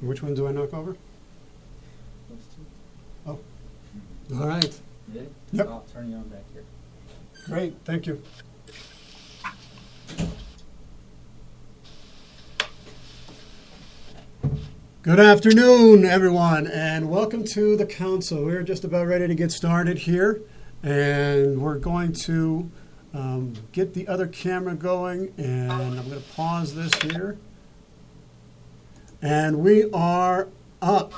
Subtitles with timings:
[0.00, 0.94] Which one do I knock over?
[3.26, 3.38] Oh.
[4.34, 4.80] All right.
[5.12, 5.22] Yeah?
[5.52, 5.68] Yep.
[5.68, 6.64] I'll turn you on back here.
[7.46, 7.76] Great.
[7.86, 8.22] Thank you.
[15.02, 18.44] Good afternoon, everyone, and welcome to the council.
[18.44, 20.42] We're just about ready to get started here,
[20.82, 22.70] and we're going to
[23.14, 27.38] um, get the other camera going, and I'm going to pause this here.
[29.22, 30.48] And we are
[30.82, 31.14] up.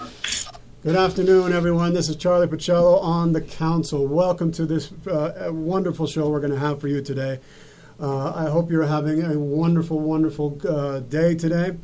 [0.84, 1.94] Good afternoon, everyone.
[1.94, 4.06] This is Charlie Pacello on the council.
[4.06, 7.40] Welcome to this uh, wonderful show we're going to have for you today.
[8.00, 11.76] Uh, I hope you're having a wonderful, wonderful uh, day today.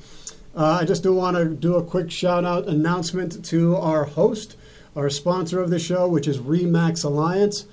[0.55, 4.57] Uh, I just do want to do a quick shout out announcement to our host,
[4.95, 7.67] our sponsor of the show, which is Remax Alliance.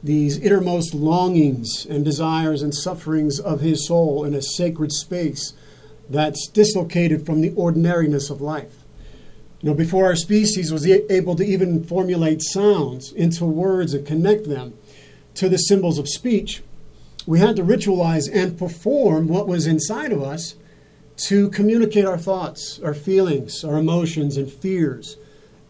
[0.00, 5.54] these innermost longings and desires and sufferings of his soul in a sacred space
[6.08, 8.84] that's dislocated from the ordinariness of life.
[9.60, 14.48] You know, before our species was able to even formulate sounds into words and connect
[14.48, 14.74] them
[15.34, 16.62] to the symbols of speech,
[17.28, 20.54] we had to ritualize and perform what was inside of us
[21.14, 25.18] to communicate our thoughts, our feelings, our emotions, and fears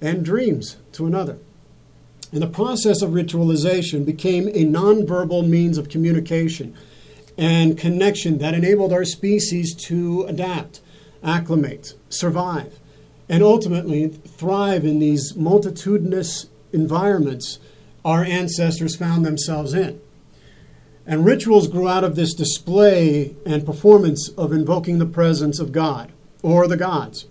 [0.01, 1.37] and dreams to another.
[2.31, 6.77] And the process of ritualization became a nonverbal means of communication
[7.37, 10.81] and connection that enabled our species to adapt,
[11.25, 12.79] acclimate, survive,
[13.29, 17.59] and ultimately thrive in these multitudinous environments
[18.05, 20.01] our ancestors found themselves in.
[21.09, 26.13] And rituals grew out of this display and performance of invoking the presence of God
[26.43, 27.25] or the gods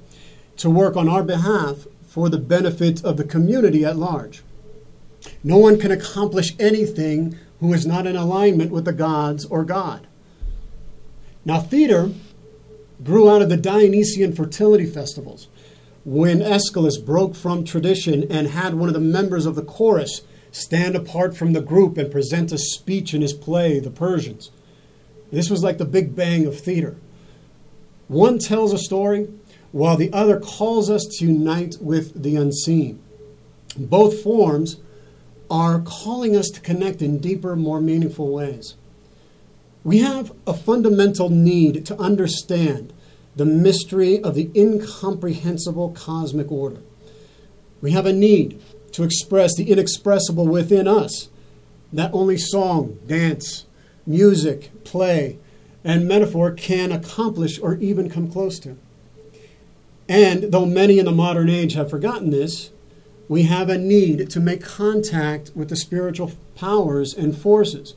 [0.57, 4.41] to work on our behalf for the benefit of the community at large.
[5.43, 10.07] No one can accomplish anything who is not in alignment with the gods or God.
[11.45, 12.09] Now, theater
[13.03, 15.49] grew out of the Dionysian fertility festivals
[16.03, 20.21] when Aeschylus broke from tradition and had one of the members of the chorus
[20.51, 24.51] stand apart from the group and present a speech in his play, The Persians.
[25.31, 26.95] This was like the Big Bang of theater.
[28.07, 29.27] One tells a story,
[29.71, 33.01] while the other calls us to unite with the unseen.
[33.77, 34.77] Both forms
[35.49, 38.75] are calling us to connect in deeper, more meaningful ways.
[39.83, 42.93] We have a fundamental need to understand
[43.35, 46.81] the mystery of the incomprehensible cosmic order.
[47.81, 48.61] We have a need
[48.97, 51.29] to express the inexpressible within us
[51.93, 53.67] that only song, dance,
[54.07, 55.37] music, play,
[55.83, 58.75] and metaphor can accomplish or even come close to.
[60.09, 62.71] And though many in the modern age have forgotten this,
[63.29, 67.93] we have a need to make contact with the spiritual powers and forces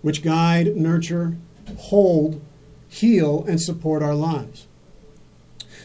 [0.00, 1.36] which guide, nurture,
[1.76, 2.40] hold,
[2.88, 4.66] heal, and support our lives.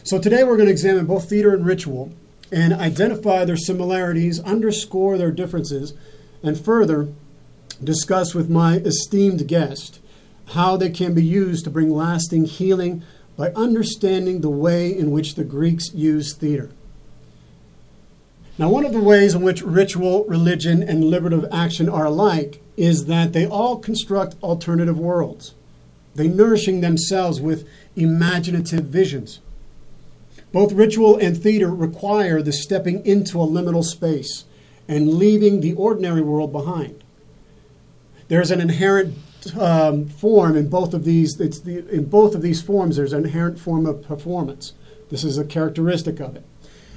[0.04, 2.14] So today we're going to examine both theater and ritual
[2.50, 5.94] and identify their similarities, underscore their differences,
[6.42, 7.08] and further
[7.82, 10.00] discuss with my esteemed guest
[10.52, 13.02] how they can be used to bring lasting healing
[13.36, 16.70] by understanding the way in which the Greeks used theater.
[18.58, 23.06] Now, one of the ways in which ritual, religion, and liberative action are alike is
[23.06, 25.54] that they all construct alternative worlds,
[26.16, 29.38] they nourishing themselves with imaginative visions.
[30.52, 34.44] Both ritual and theater require the stepping into a liminal space
[34.88, 37.04] and leaving the ordinary world behind.
[38.28, 39.16] There's an inherent
[39.58, 41.38] um, form in both of these.
[41.40, 44.72] It's the, in both of these forms, there's an inherent form of performance.
[45.10, 46.44] This is a characteristic of it.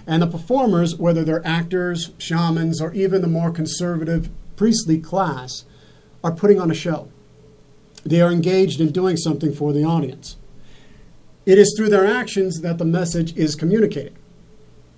[0.08, 5.66] And the performers, whether they're actors, shamans, or even the more conservative priestly class,
[6.24, 7.10] are putting on a show.
[8.04, 10.38] They are engaged in doing something for the audience.
[11.46, 14.16] It is through their actions that the message is communicated.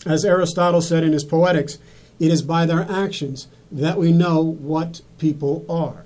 [0.06, 1.80] As Aristotle said in his Poetics,
[2.20, 6.06] it is by their actions that we know what people are.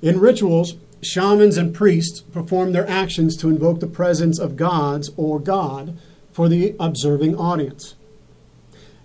[0.00, 5.38] In rituals, shamans and priests perform their actions to invoke the presence of gods or
[5.38, 5.98] God
[6.32, 7.94] for the observing audience.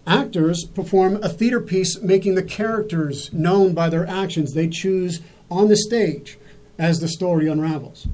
[0.07, 5.19] Actors perform a theater piece making the characters known by their actions they choose
[5.51, 6.37] on the stage
[6.79, 8.07] as the story unravels.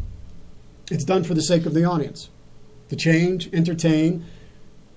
[0.94, 2.30] It's done for the sake of the audience,
[2.90, 4.24] to change, entertain,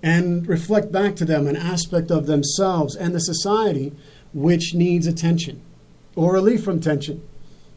[0.03, 3.95] and reflect back to them an aspect of themselves and the society
[4.35, 5.63] which needs attention
[6.15, 7.27] or relief from tension,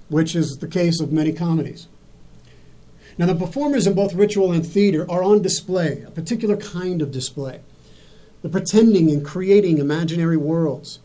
[0.10, 1.88] which is the case of many comedies.
[3.18, 7.14] Now, the performers in both ritual and theater are on display, a particular kind of
[7.14, 7.62] display.
[8.42, 11.00] The pretending and creating imaginary worlds.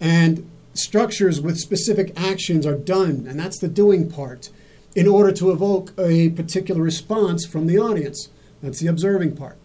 [0.00, 4.50] And structures with specific actions are done, and that's the doing part,
[4.94, 8.28] in order to evoke a particular response from the audience.
[8.62, 9.56] That's the observing part.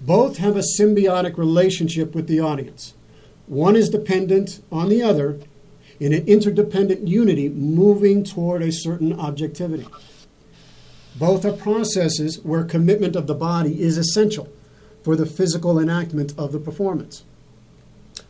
[0.00, 2.94] Both have a symbiotic relationship with the audience.
[3.46, 5.38] One is dependent on the other
[5.98, 9.86] in an interdependent unity moving toward a certain objectivity.
[11.16, 14.48] Both are processes where commitment of the body is essential
[15.02, 17.24] for the physical enactment of the performance.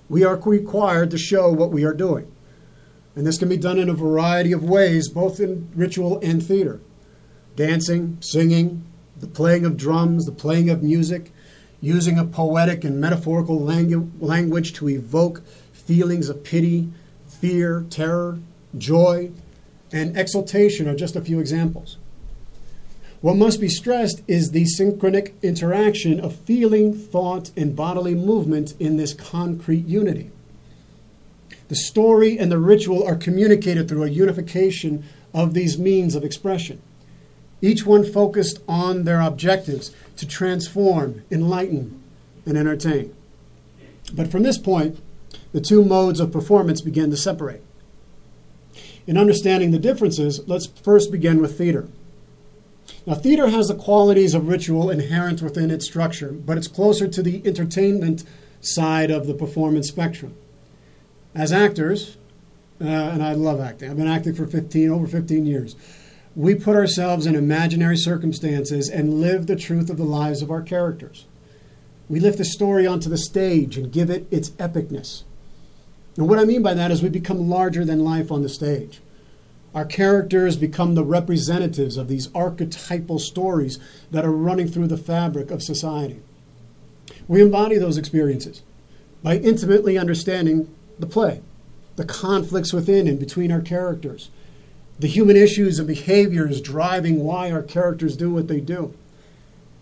[0.08, 2.31] We are required to show what we are doing.
[3.19, 6.81] And this can be done in a variety of ways, both in ritual and theater
[7.56, 8.85] dancing, singing,
[9.19, 11.32] the playing of drums, the playing of music,
[11.81, 15.43] using a poetic and metaphorical langu- language to evoke
[15.73, 16.88] feelings of pity,
[17.26, 18.38] fear, terror,
[18.76, 19.32] joy,
[19.91, 21.97] and exultation are just a few examples.
[23.21, 28.97] What must be stressed is the synchronic interaction of feeling, thought, and bodily movement in
[28.97, 30.31] this concrete unity.
[31.69, 35.05] The story and the ritual are communicated through a unification
[35.35, 36.81] of these means of expression,
[37.61, 42.03] each one focused on their objectives to transform, enlighten,
[42.47, 43.15] and entertain.
[44.15, 44.99] But from this point,
[45.53, 47.62] the two modes of performance begin to separate.
[49.06, 51.88] In understanding the differences, let's first begin with theater.
[53.06, 57.23] Now, theater has the qualities of ritual inherent within its structure, but it's closer to
[57.23, 58.25] the entertainment
[58.61, 60.35] side of the performance spectrum.
[61.34, 62.16] As actors,
[62.80, 65.76] uh, and I love acting, I've been acting for 15, over 15 years,
[66.34, 70.62] we put ourselves in imaginary circumstances and live the truth of the lives of our
[70.62, 71.26] characters.
[72.08, 75.25] We lift the story onto the stage and give it its epicness.
[76.16, 79.00] And what I mean by that is we become larger than life on the stage.
[79.75, 83.78] Our characters become the representatives of these archetypal stories
[84.10, 86.20] that are running through the fabric of society.
[87.26, 88.62] We embody those experiences
[89.22, 91.41] by intimately understanding the play,
[91.97, 94.31] the conflicts within and between our characters,
[94.99, 98.95] the human issues and behaviors driving why our characters do what they do,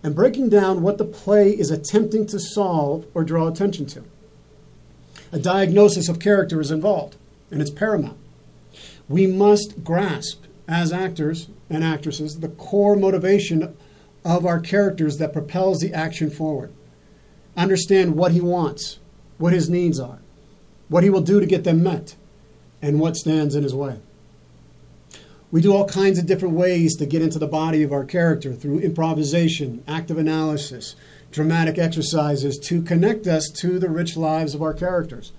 [0.03, 4.05] and breaking down what the play is attempting to solve or draw attention to.
[5.33, 7.17] A diagnosis of character is involved,
[7.51, 8.19] and it's paramount.
[9.09, 13.77] We must grasp, as actors and actresses, the core motivation
[14.25, 16.73] of our characters that propels the action forward.
[17.57, 18.99] Understand what he wants,
[19.39, 20.19] what his needs are,
[20.89, 22.17] what he will do to get them met,
[22.81, 23.99] and what stands in his way.
[25.51, 28.53] We do all kinds of different ways to get into the body of our character
[28.53, 30.97] through improvisation, active analysis,
[31.31, 35.33] dramatic exercises to connect us to the rich lives of our characters.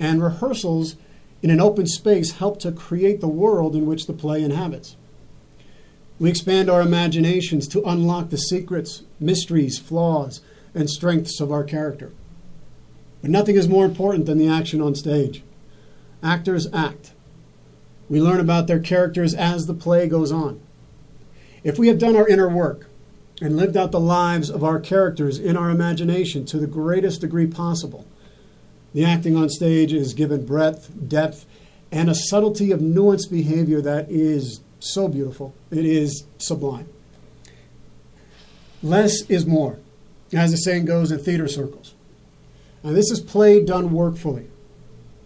[0.00, 0.96] And rehearsals
[1.42, 4.96] in an open space help to create the world in which the play inhabits.
[6.18, 10.40] We expand our imaginations to unlock the secrets, mysteries, flaws,
[10.74, 12.12] and strengths of our character.
[13.22, 15.42] But nothing is more important than the action on stage.
[16.22, 17.12] Actors act.
[18.08, 20.60] We learn about their characters as the play goes on.
[21.64, 22.88] If we have done our inner work
[23.40, 27.46] and lived out the lives of our characters in our imagination to the greatest degree
[27.46, 28.06] possible,
[28.92, 31.46] the acting on stage is given breadth, depth,
[31.90, 35.54] and a subtlety of nuanced behavior that is so beautiful.
[35.70, 36.88] It is sublime.
[38.82, 39.78] Less is more,
[40.32, 41.94] as the saying goes in theater circles.
[42.82, 44.48] And this is play done workfully.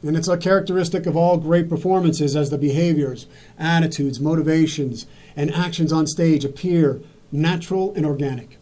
[0.03, 3.27] And it's a characteristic of all great performances as the behaviors,
[3.59, 7.01] attitudes, motivations, and actions on stage appear
[7.33, 8.59] natural and organic.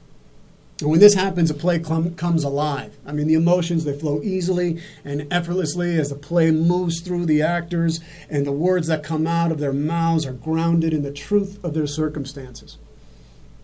[0.81, 2.97] And when this happens, a play clum- comes alive.
[3.07, 7.43] I mean, the emotions, they flow easily and effortlessly as the play moves through the
[7.43, 11.63] actors, and the words that come out of their mouths are grounded in the truth
[11.65, 12.79] of their circumstances.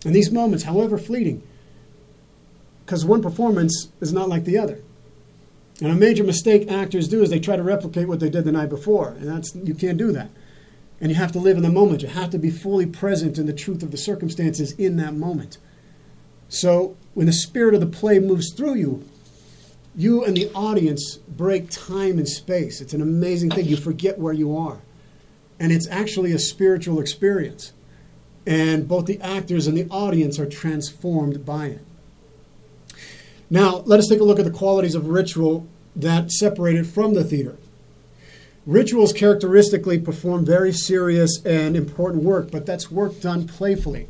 [0.04, 1.42] And these moments, however fleeting,
[2.84, 4.80] because one performance is not like the other.
[5.80, 8.52] And a major mistake actors do is they try to replicate what they did the
[8.52, 10.30] night before, and that's you can't do that.
[11.00, 12.02] And you have to live in the moment.
[12.02, 15.56] You have to be fully present in the truth of the circumstances in that moment.
[16.50, 19.04] So when the spirit of the play moves through you,
[19.96, 22.80] you and the audience break time and space.
[22.80, 23.66] It's an amazing thing.
[23.66, 24.80] You forget where you are.
[25.58, 27.72] And it's actually a spiritual experience.
[28.46, 31.84] And both the actors and the audience are transformed by it.
[33.50, 35.66] Now, let us take a look at the qualities of ritual
[35.96, 37.56] that separate it from the theater.
[38.64, 44.06] Rituals characteristically perform very serious and important work, but that's work done playfully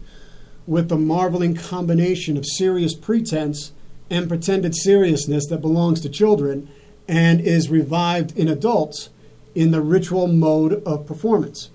[0.66, 3.72] with the marveling combination of serious pretense
[4.10, 6.68] and pretended seriousness that belongs to children
[7.08, 9.08] and is revived in adults
[9.54, 11.70] in the ritual mode of performance.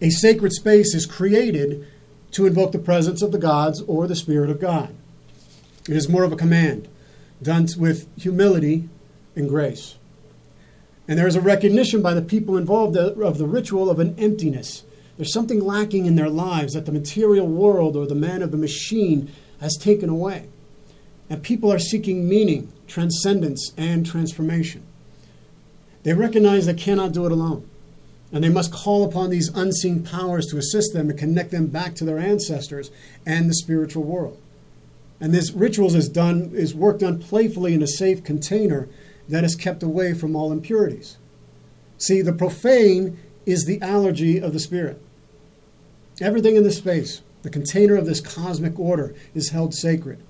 [0.00, 1.86] A sacred space is created
[2.32, 4.94] to invoke the presence of the gods or the Spirit of God.
[5.88, 6.88] It is more of a command,
[7.42, 8.88] done with humility
[9.36, 9.96] and grace.
[11.06, 14.84] And there is a recognition by the people involved of the ritual of an emptiness.
[15.16, 18.56] There's something lacking in their lives that the material world or the man of the
[18.56, 20.48] machine has taken away.
[21.28, 24.82] And people are seeking meaning, transcendence, and transformation.
[26.02, 27.68] They recognize they cannot do it alone.
[28.32, 31.94] And they must call upon these unseen powers to assist them and connect them back
[31.96, 32.90] to their ancestors
[33.24, 34.38] and the spiritual world.
[35.20, 38.88] And this rituals is done is work done playfully in a safe container
[39.28, 41.16] that is kept away from all impurities.
[41.98, 45.00] See, the profane is the allergy of the spirit.
[46.20, 50.22] Everything in this space, the container of this cosmic order, is held sacred.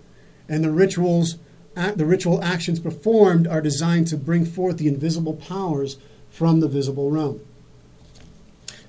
[0.49, 1.39] And the rituals
[1.75, 5.97] the ritual actions performed are designed to bring forth the invisible powers
[6.31, 7.41] from the visible realm.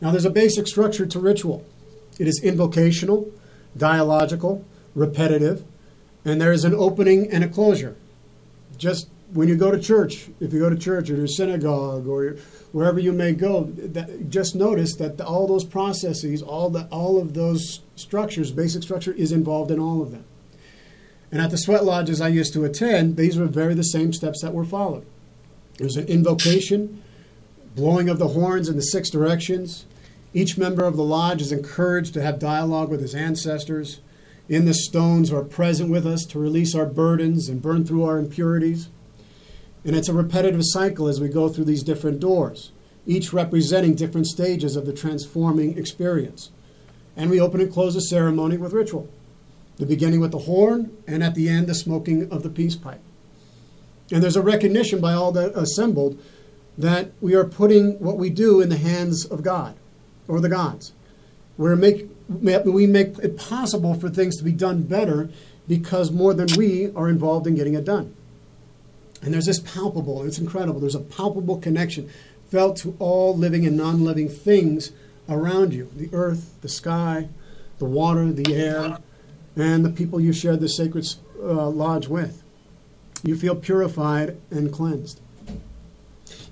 [0.02, 1.66] Now, there's a basic structure to ritual
[2.18, 3.30] it is invocational,
[3.76, 5.66] dialogical, repetitive,
[6.26, 7.96] and there is an opening and a closure.
[8.78, 12.38] Just when you go to church, if you go to church or to synagogue or
[12.72, 17.20] wherever you may go, that, just notice that the, all those processes, all the all
[17.20, 20.26] of those structures, basic structure, is involved in all of them.
[21.32, 24.42] And at the sweat lodges I used to attend, these were very the same steps
[24.42, 25.06] that were followed.
[25.78, 27.02] There's an invocation,
[27.76, 29.86] blowing of the horns in the six directions.
[30.34, 34.00] Each member of the lodge is encouraged to have dialogue with his ancestors
[34.48, 38.04] in the stones who are present with us to release our burdens and burn through
[38.04, 38.90] our impurities.
[39.84, 42.72] And it's a repetitive cycle as we go through these different doors,
[43.06, 46.52] each representing different stages of the transforming experience.
[47.16, 49.10] And we open and close the ceremony with ritual,
[49.78, 53.02] the beginning with the horn, and at the end, the smoking of the peace pipe.
[54.12, 56.20] And there's a recognition by all that assembled
[56.78, 59.76] that we are putting what we do in the hands of God
[60.28, 60.94] or the gods.
[61.58, 65.30] We're make, we make it possible for things to be done better
[65.68, 68.16] because more than we are involved in getting it done.
[69.22, 72.10] And there's this palpable, it's incredible, there's a palpable connection
[72.52, 74.92] felt to all living and non living things
[75.28, 77.28] around you the earth, the sky,
[77.80, 78.98] the water, the air,
[79.56, 81.08] and the people you share the sacred
[81.42, 82.44] uh, lodge with.
[83.24, 85.20] You feel purified and cleansed.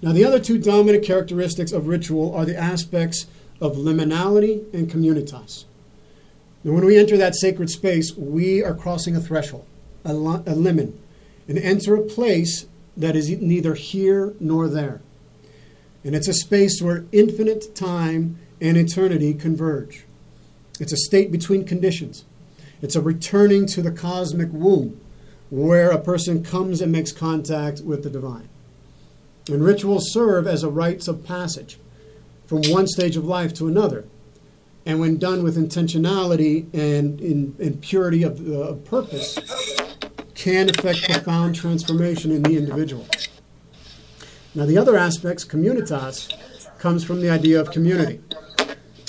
[0.01, 3.27] Now, the other two dominant characteristics of ritual are the aspects
[3.63, 5.63] of liminality and communitas.
[6.65, 9.65] Now, when we enter that sacred space, we are crossing a threshold,
[10.03, 10.93] a, a limen,
[11.47, 12.65] and enter a place
[12.97, 15.01] that is neither here nor there.
[16.03, 20.03] And it's a space where infinite time and eternity converge.
[20.81, 22.25] It's a state between conditions.
[22.81, 24.99] It's a returning to the cosmic womb
[25.49, 28.49] where a person comes and makes contact with the divine.
[29.47, 31.77] And rituals serve as a rites of passage
[32.53, 34.05] from one stage of life to another.
[34.85, 39.39] And when done with intentionality and in, in purity of, uh, of purpose,
[40.35, 43.07] can effect profound transformation in the individual.
[44.53, 46.31] Now, the other aspects, communitas,
[46.77, 48.21] comes from the idea of community.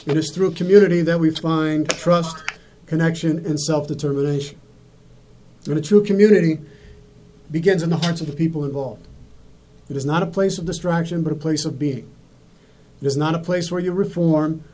[0.06, 2.42] It is through community that we find trust,
[2.86, 4.58] connection, and self determination.
[5.66, 6.60] And a true community
[7.50, 9.06] begins in the hearts of the people involved.
[9.90, 12.10] It is not a place of distraction, but a place of being.
[13.04, 14.64] It is not a place where you reform,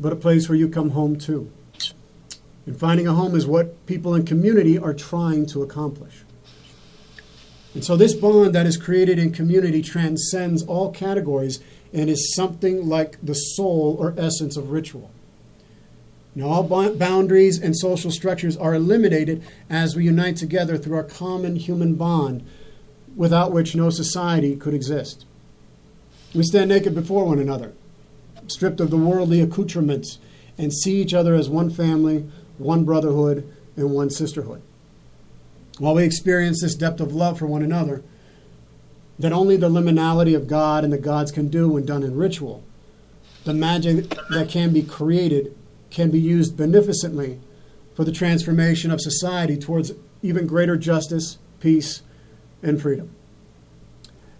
[0.00, 1.52] but a place where you come home to.
[2.66, 6.24] And finding a home is what people in community are trying to accomplish.
[7.72, 11.60] And so, this bond that is created in community transcends all categories
[11.92, 15.12] and is something like the soul or essence of ritual.
[16.34, 21.54] Now, all boundaries and social structures are eliminated as we unite together through our common
[21.54, 22.44] human bond,
[23.14, 25.24] without which no society could exist.
[26.34, 27.72] We stand naked before one another,
[28.48, 30.18] stripped of the worldly accoutrements,
[30.58, 34.62] and see each other as one family, one brotherhood, and one sisterhood.
[35.78, 38.02] while we experience this depth of love for one another
[39.18, 42.62] that only the liminality of God and the gods can do when done in ritual,
[43.44, 45.56] the magic that can be created
[45.90, 47.40] can be used beneficently
[47.94, 52.02] for the transformation of society towards even greater justice, peace,
[52.62, 53.10] and freedom.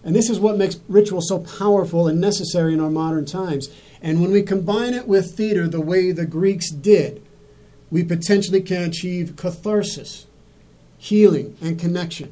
[0.05, 3.69] And this is what makes ritual so powerful and necessary in our modern times.
[4.01, 7.25] And when we combine it with theater the way the Greeks did,
[7.89, 10.27] we potentially can achieve catharsis,
[10.99, 12.31] healing, and connection,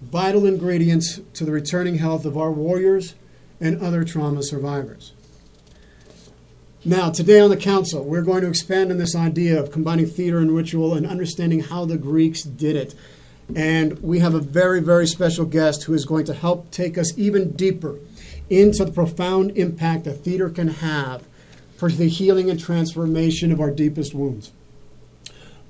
[0.00, 3.14] vital ingredients to the returning health of our warriors
[3.60, 5.12] and other trauma survivors.
[6.84, 10.38] Now, today on the Council, we're going to expand on this idea of combining theater
[10.38, 12.94] and ritual and understanding how the Greeks did it.
[13.54, 17.16] And we have a very, very special guest who is going to help take us
[17.16, 17.98] even deeper
[18.50, 21.26] into the profound impact that theater can have
[21.76, 24.52] for the healing and transformation of our deepest wounds.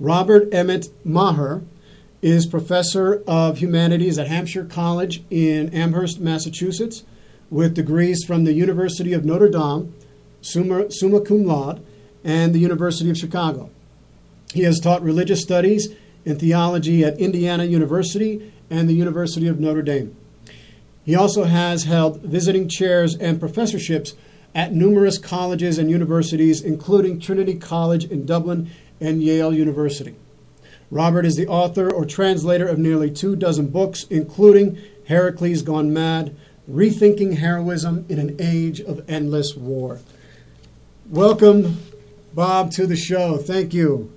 [0.00, 1.64] Robert Emmet Meagher
[2.22, 7.04] is professor of humanities at Hampshire College in Amherst, Massachusetts,
[7.50, 9.94] with degrees from the University of Notre Dame,
[10.40, 11.84] summa, summa cum laude,
[12.24, 13.70] and the University of Chicago.
[14.52, 15.88] He has taught religious studies
[16.28, 20.14] in theology at Indiana University and the University of Notre Dame.
[21.02, 24.14] He also has held visiting chairs and professorships
[24.54, 28.70] at numerous colleges and universities, including Trinity College in Dublin
[29.00, 30.16] and Yale University.
[30.90, 36.36] Robert is the author or translator of nearly two dozen books, including Herakles Gone Mad,
[36.70, 40.00] Rethinking Heroism in an Age of Endless War.
[41.08, 41.78] Welcome,
[42.34, 43.38] Bob, to the show.
[43.38, 44.12] Thank you.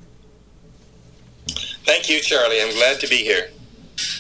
[1.86, 2.62] Thank you, Charlie.
[2.62, 3.50] I'm glad to be here.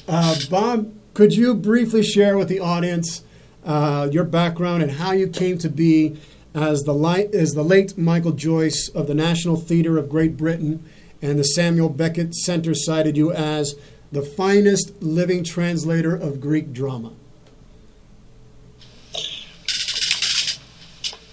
[0.07, 3.23] Uh, Bob, could you briefly share with the audience
[3.65, 6.17] uh, your background and how you came to be
[6.53, 10.83] as the, light, as the late Michael Joyce of the National Theatre of Great Britain
[11.21, 13.75] and the Samuel Beckett Center cited you as
[14.11, 17.13] the finest living translator of Greek drama?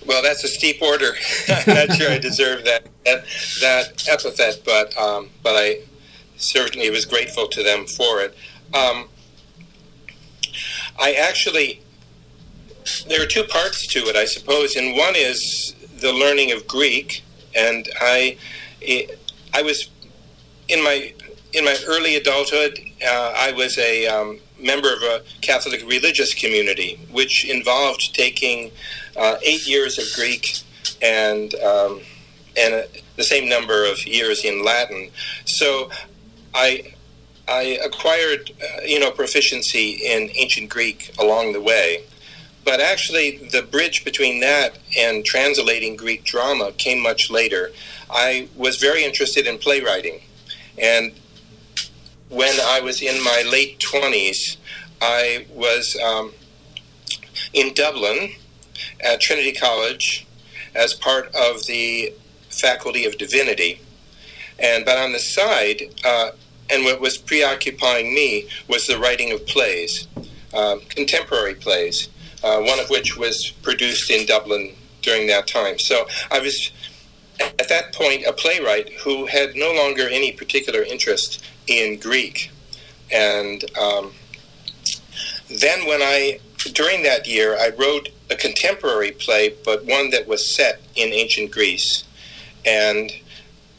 [0.06, 1.14] Well, that's a steep order.
[1.48, 3.24] I'm not sure I deserve that, that,
[3.60, 5.80] that epithet, but um, but I
[6.38, 8.36] certainly was grateful to them for it.
[8.74, 9.08] Um,
[10.98, 11.80] I actually,
[13.06, 17.22] there are two parts to it, I suppose, and one is the learning of Greek,
[17.54, 18.36] and I,
[19.52, 19.88] I was
[20.68, 21.12] in my
[21.54, 27.00] in my early adulthood, uh, I was a um, member of a Catholic religious community,
[27.10, 28.70] which involved taking
[29.16, 30.58] uh, eight years of Greek
[31.00, 32.00] and um,
[32.56, 32.82] and uh,
[33.16, 35.10] the same number of years in Latin.
[35.46, 35.90] So
[36.54, 36.94] I
[37.46, 42.04] I acquired uh, you know proficiency in ancient Greek along the way.
[42.64, 47.72] But actually, the bridge between that and translating Greek drama came much later.
[48.10, 50.20] I was very interested in playwriting.
[50.76, 51.12] And
[52.28, 54.58] when I was in my late 20s,
[55.00, 56.32] I was um,
[57.54, 58.32] in Dublin
[59.02, 60.26] at Trinity College
[60.74, 62.12] as part of the
[62.50, 63.80] Faculty of Divinity.
[64.58, 66.30] And but on the side, uh,
[66.70, 70.06] and what was preoccupying me was the writing of plays,
[70.54, 72.08] um, contemporary plays,
[72.42, 75.78] uh, one of which was produced in Dublin during that time.
[75.78, 76.72] So I was
[77.40, 82.50] at that point a playwright who had no longer any particular interest in Greek.
[83.12, 84.12] And um,
[85.48, 86.40] then when I,
[86.72, 91.50] during that year, I wrote a contemporary play, but one that was set in ancient
[91.50, 92.04] Greece.
[92.66, 93.10] And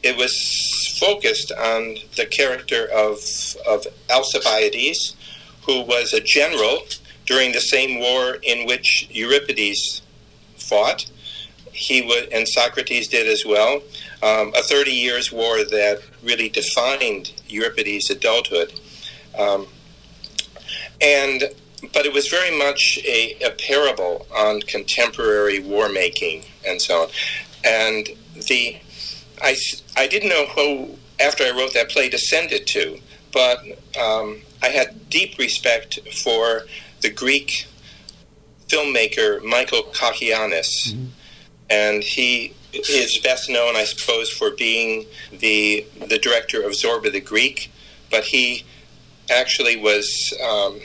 [0.03, 3.19] it was focused on the character of,
[3.67, 5.15] of Alcibiades,
[5.63, 6.83] who was a general
[7.25, 10.01] during the same war in which Euripides
[10.57, 11.05] fought.
[11.71, 13.81] He would, and Socrates did as well.
[14.21, 18.79] Um, a 30 years war that really defined Euripides' adulthood.
[19.38, 19.67] Um,
[21.01, 21.43] and
[21.93, 27.09] but it was very much a, a parable on contemporary war making and so on.
[27.63, 28.09] And
[28.47, 28.77] the
[29.41, 29.56] I,
[29.97, 32.99] I didn't know who, after I wrote that play, to send it to,
[33.32, 33.60] but
[33.99, 36.63] um, I had deep respect for
[37.02, 37.67] the Greek
[38.67, 40.69] filmmaker Michael Cacoyannis.
[40.89, 41.06] Mm-hmm.
[41.71, 47.19] And he is best known, I suppose, for being the, the director of Zorba the
[47.19, 47.71] Greek,
[48.10, 48.63] but he
[49.30, 50.80] actually was, um,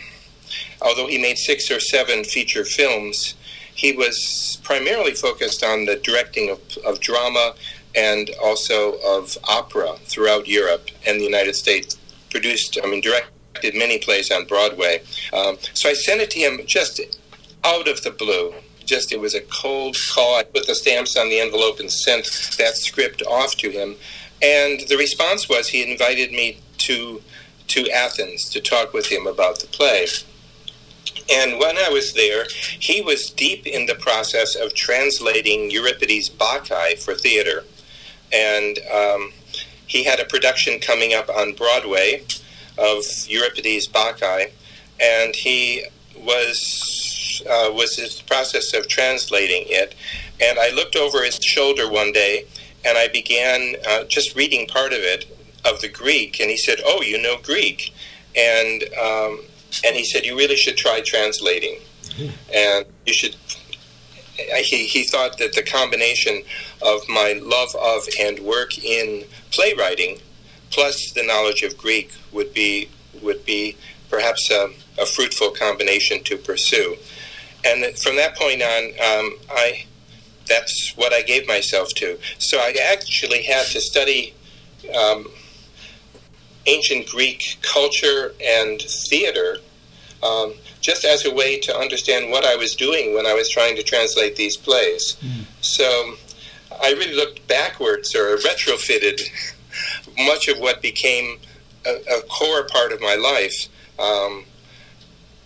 [0.83, 3.35] although he made six or seven feature films,
[3.75, 7.55] he was primarily focused on the directing of, of drama
[7.95, 11.99] and also of opera throughout Europe and the United States.
[12.31, 15.03] Produced, I mean, directed many plays on Broadway.
[15.33, 17.01] Um, so I sent it to him just
[17.65, 18.55] out of the blue.
[18.85, 20.37] Just it was a cold call.
[20.37, 22.25] I put the stamps on the envelope and sent
[22.59, 23.97] that script off to him.
[24.43, 27.23] And the response was he invited me to
[27.67, 30.07] to Athens to talk with him about the play.
[31.33, 32.45] And when I was there,
[32.79, 37.65] he was deep in the process of translating Euripides' Bacchae for theater.
[38.35, 39.33] And um,
[39.87, 42.25] he had a production coming up on Broadway
[42.79, 44.51] of Euripides' Bacchae,
[45.01, 45.85] and he
[46.19, 49.95] was uh, was in the process of translating it.
[50.41, 52.47] And I looked over his shoulder one day,
[52.85, 55.27] and I began uh, just reading part of it
[55.65, 57.95] of the Greek, and he said, "Oh, you know Greek,"
[58.37, 59.41] and um,
[59.85, 61.79] and he said, "You really should try translating,
[62.53, 63.37] and you should."
[64.37, 66.43] He, he thought that the combination
[66.83, 70.19] of my love of and work in playwriting,
[70.71, 72.89] plus the knowledge of Greek, would be
[73.23, 73.77] would be
[74.11, 76.97] perhaps a, a fruitful combination to pursue.
[77.65, 79.85] And from that point on, um, I
[80.47, 82.19] that's what I gave myself to.
[82.39, 84.35] So I actually had to study
[84.95, 85.27] um,
[86.67, 89.59] ancient Greek culture and theater
[90.23, 93.75] um, just as a way to understand what I was doing when I was trying
[93.77, 95.17] to translate these plays.
[95.23, 95.45] Mm.
[95.63, 96.15] So
[96.83, 99.23] I really looked backwards or retrofitted
[100.19, 101.39] much of what became
[101.87, 103.69] a, a core part of my life,
[103.99, 104.45] um,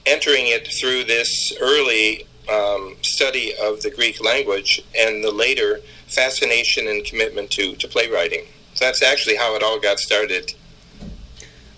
[0.07, 6.89] entering it through this early um, study of the Greek language and the later fascination
[6.89, 8.45] and commitment to, to playwriting.
[8.75, 10.53] So that's actually how it all got started.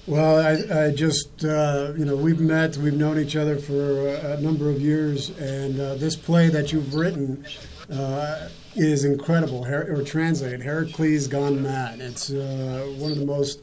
[0.07, 4.41] Well, I, I just, uh, you know, we've met, we've known each other for a,
[4.41, 7.45] number of years, and uh, this play that you've written
[7.93, 12.01] uh, is incredible, Her- or translated, Herakles Gone Mad.
[12.01, 13.61] It's uh, one of the most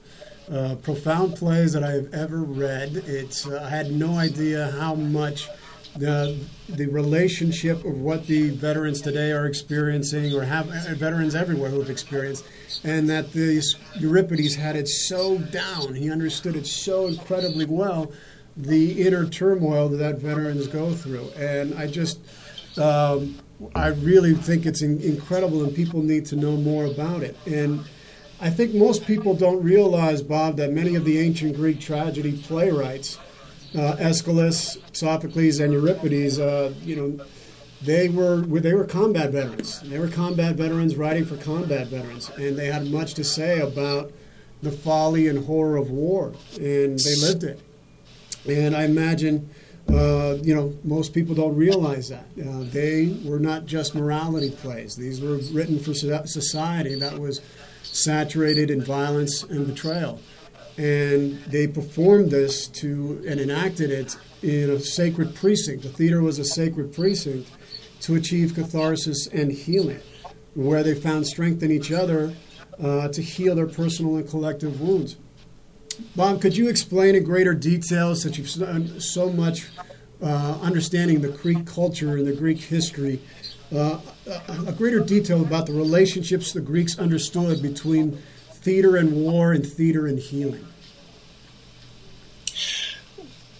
[0.51, 2.95] uh, profound plays that I have ever read.
[3.07, 5.49] It's, uh, I had no idea how much
[5.99, 6.37] the
[6.69, 11.79] the relationship of what the veterans today are experiencing, or have uh, veterans everywhere who
[11.79, 12.45] have experienced,
[12.83, 15.95] and that this Euripides had it so down.
[15.95, 18.11] He understood it so incredibly well,
[18.55, 22.19] the inner turmoil that, that veterans go through, and I just.
[22.77, 23.39] Um,
[23.73, 27.35] I really think it's in, incredible, and people need to know more about it.
[27.47, 27.83] And
[28.39, 33.17] I think most people don't realize, Bob, that many of the ancient Greek tragedy playwrights
[33.75, 37.25] uh, Aeschylus, Sophocles, and Euripides, uh, you know,
[37.81, 39.81] they were they were combat veterans.
[39.81, 44.11] They were combat veterans writing for combat veterans, and they had much to say about
[44.63, 47.61] the folly and horror of war, and they lived it.
[48.49, 49.49] And I imagine,
[49.89, 54.95] uh, you know, most people don't realize that uh, they were not just morality plays.
[54.95, 57.41] These were written for society that was
[57.83, 60.19] saturated in violence and betrayal
[60.77, 65.83] and they performed this to and enacted it in a sacred precinct.
[65.83, 67.49] The theater was a sacred precinct
[68.01, 69.99] to achieve catharsis and healing,
[70.53, 72.33] where they found strength in each other
[72.81, 75.17] uh, to heal their personal and collective wounds.
[76.15, 79.65] Bob, could you explain in greater detail, since you've done so much
[80.21, 83.19] uh, understanding the Greek culture and the Greek history,
[83.75, 83.99] uh,
[84.67, 88.21] a greater detail about the relationships the Greeks understood between
[88.67, 90.67] theater and war and theater and healing?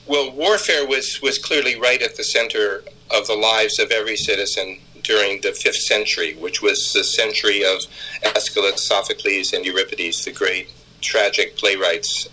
[0.05, 4.79] Well, warfare was, was clearly right at the center of the lives of every citizen
[5.03, 7.79] during the fifth century, which was the century of
[8.21, 12.27] Aeschylus, Sophocles, and Euripides, the great tragic playwrights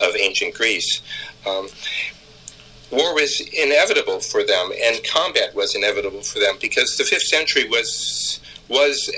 [0.00, 1.02] of ancient Greece.
[1.46, 1.68] Um,
[2.90, 7.68] war was inevitable for them, and combat was inevitable for them because the fifth century
[7.68, 9.14] was was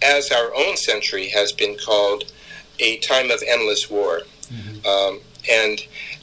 [0.00, 2.30] as our own century has been called
[2.78, 4.22] a time of endless war.
[4.50, 4.86] Mm-hmm.
[4.86, 5.80] Um, and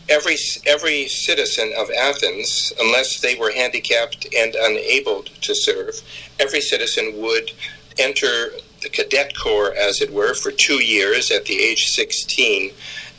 [0.09, 6.01] every, every citizen of Athens, unless they were handicapped and unable to serve,
[6.39, 7.51] every citizen would
[7.97, 12.71] enter the cadet corps, as it were, for two years at the age 16,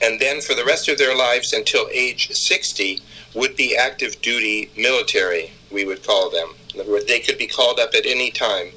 [0.03, 3.01] and then for the rest of their lives until age 60
[3.35, 6.55] would be active duty military, we would call them.
[6.75, 8.71] In other words, they could be called up at any time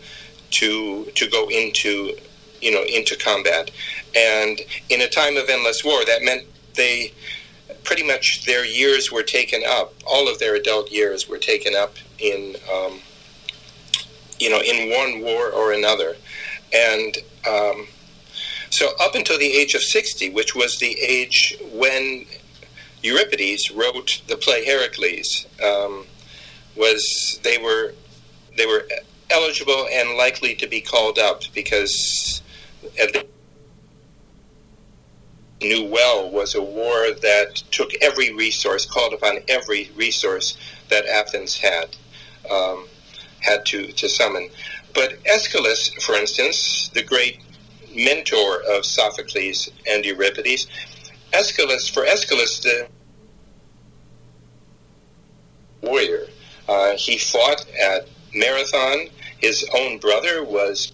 [0.50, 2.16] to to go into
[2.62, 3.72] you know into combat.
[4.18, 7.14] And in a time of endless war, that meant they
[7.84, 9.94] pretty much their years were taken up.
[10.06, 13.00] All of their adult years were taken up in um,
[14.40, 16.16] you know in one war or another,
[16.74, 17.88] and um,
[18.70, 22.26] so up until the age of sixty, which was the age when
[23.04, 26.06] Euripides wrote the play Heracles, um,
[26.76, 27.94] was they were
[28.58, 28.88] they were
[29.30, 32.42] eligible and likely to be called up because
[35.62, 40.58] knew well was a war that took every resource, called upon every resource
[40.90, 41.96] that Athens had
[42.50, 42.88] um,
[43.40, 44.50] had to, to summon.
[44.94, 47.40] But Aeschylus, for instance, the great
[47.96, 50.68] mentor of Sophocles and Euripides,
[51.34, 52.88] Aeschylus, for Aeschylus, the
[55.82, 56.28] warrior,
[56.68, 59.08] uh, he fought at Marathon.
[59.40, 60.94] His own brother was.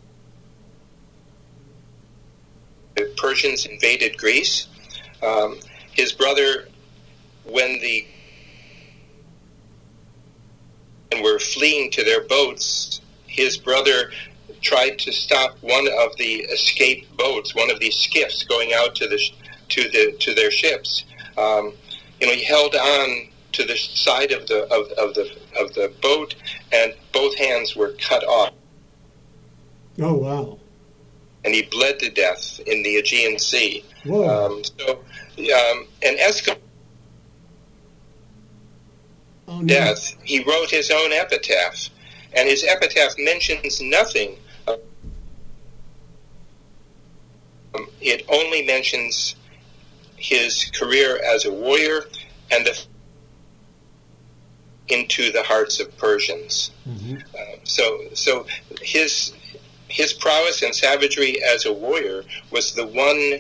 [2.96, 4.68] The Persians invaded Greece.
[5.22, 5.60] Um,
[5.92, 6.68] his brother,
[7.44, 8.06] when the
[11.12, 14.12] and were fleeing to their boats, his brother
[14.62, 19.08] tried to stop one of the escape boats, one of these skiffs going out to
[19.08, 19.20] the
[19.70, 21.06] to the to their ships.
[21.38, 21.74] Um,
[22.20, 25.94] you know, he held on to the side of the of, of the of the
[26.02, 26.36] boat,
[26.72, 28.54] and both hands were cut off.
[30.02, 30.60] Oh wow!
[31.46, 33.84] And he bled to death in the Aegean Sea.
[34.06, 35.00] Um, so,
[35.38, 36.60] um, and Aeschylus
[39.48, 39.66] oh, no.
[39.66, 41.90] death, he wrote his own epitaph,
[42.34, 44.38] and his epitaph mentions nothing.
[44.68, 44.78] Um,
[48.02, 49.36] it only mentions
[50.16, 52.06] his career as a warrior
[52.52, 52.86] and the
[54.90, 56.72] into the hearts of Persians.
[56.88, 57.16] Mm-hmm.
[57.34, 58.46] Uh, so, so
[58.82, 59.34] his
[59.94, 63.40] his prowess and savagery as a warrior was the one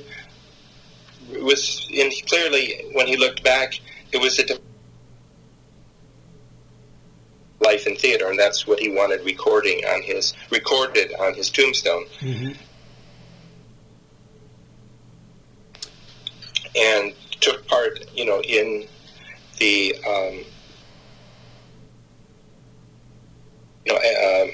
[1.43, 3.79] was in clearly when he looked back,
[4.11, 4.59] it was a
[7.59, 12.05] life in theater, and that's what he wanted recording on his recorded on his tombstone.
[12.19, 12.51] Mm-hmm.
[16.75, 18.87] And took part, you know, in
[19.57, 20.45] the um,
[23.85, 24.47] you know, uh,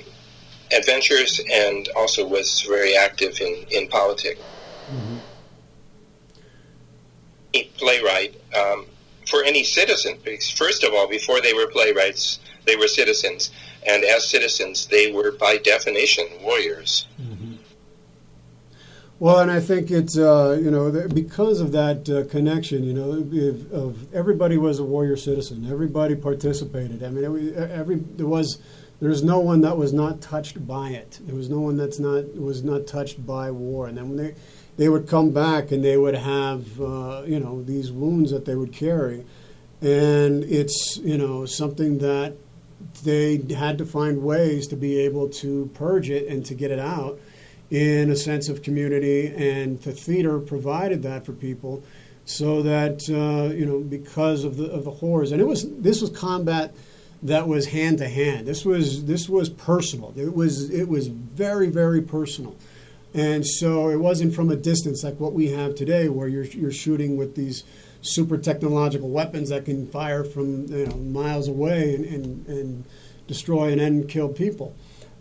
[0.79, 4.41] adventures and also was very active in, in politics.
[4.91, 5.17] Mm-hmm.
[7.77, 8.85] Playwright um,
[9.27, 13.51] for any citizen, because first of all, before they were playwrights, they were citizens.
[13.87, 17.07] And as citizens, they were by definition warriors.
[17.19, 17.55] Mm-hmm.
[19.19, 23.25] Well, and I think it's uh, you know because of that uh, connection, you know,
[23.31, 25.67] if, of everybody was a warrior citizen.
[25.69, 27.03] Everybody participated.
[27.03, 28.59] I mean, it, every there was
[28.99, 31.19] there's no one that was not touched by it.
[31.21, 33.87] There was no one that's not was not touched by war.
[33.87, 34.35] And then when they
[34.77, 38.55] they would come back and they would have uh, you know these wounds that they
[38.55, 39.25] would carry,
[39.81, 42.33] and it's you know something that
[43.03, 46.79] they had to find ways to be able to purge it and to get it
[46.79, 47.19] out
[47.69, 49.27] in a sense of community.
[49.27, 51.83] And the theater provided that for people,
[52.25, 55.31] so that uh, you know because of the of the horrors.
[55.31, 56.75] And it was this was combat
[57.23, 58.47] that was hand to hand.
[58.47, 60.13] This was this was personal.
[60.15, 62.55] It was it was very very personal,
[63.13, 66.71] and so it wasn't from a distance like what we have today, where you're you're
[66.71, 67.63] shooting with these
[68.01, 72.85] super technological weapons that can fire from you know, miles away and, and, and
[73.27, 74.73] destroy and end kill people.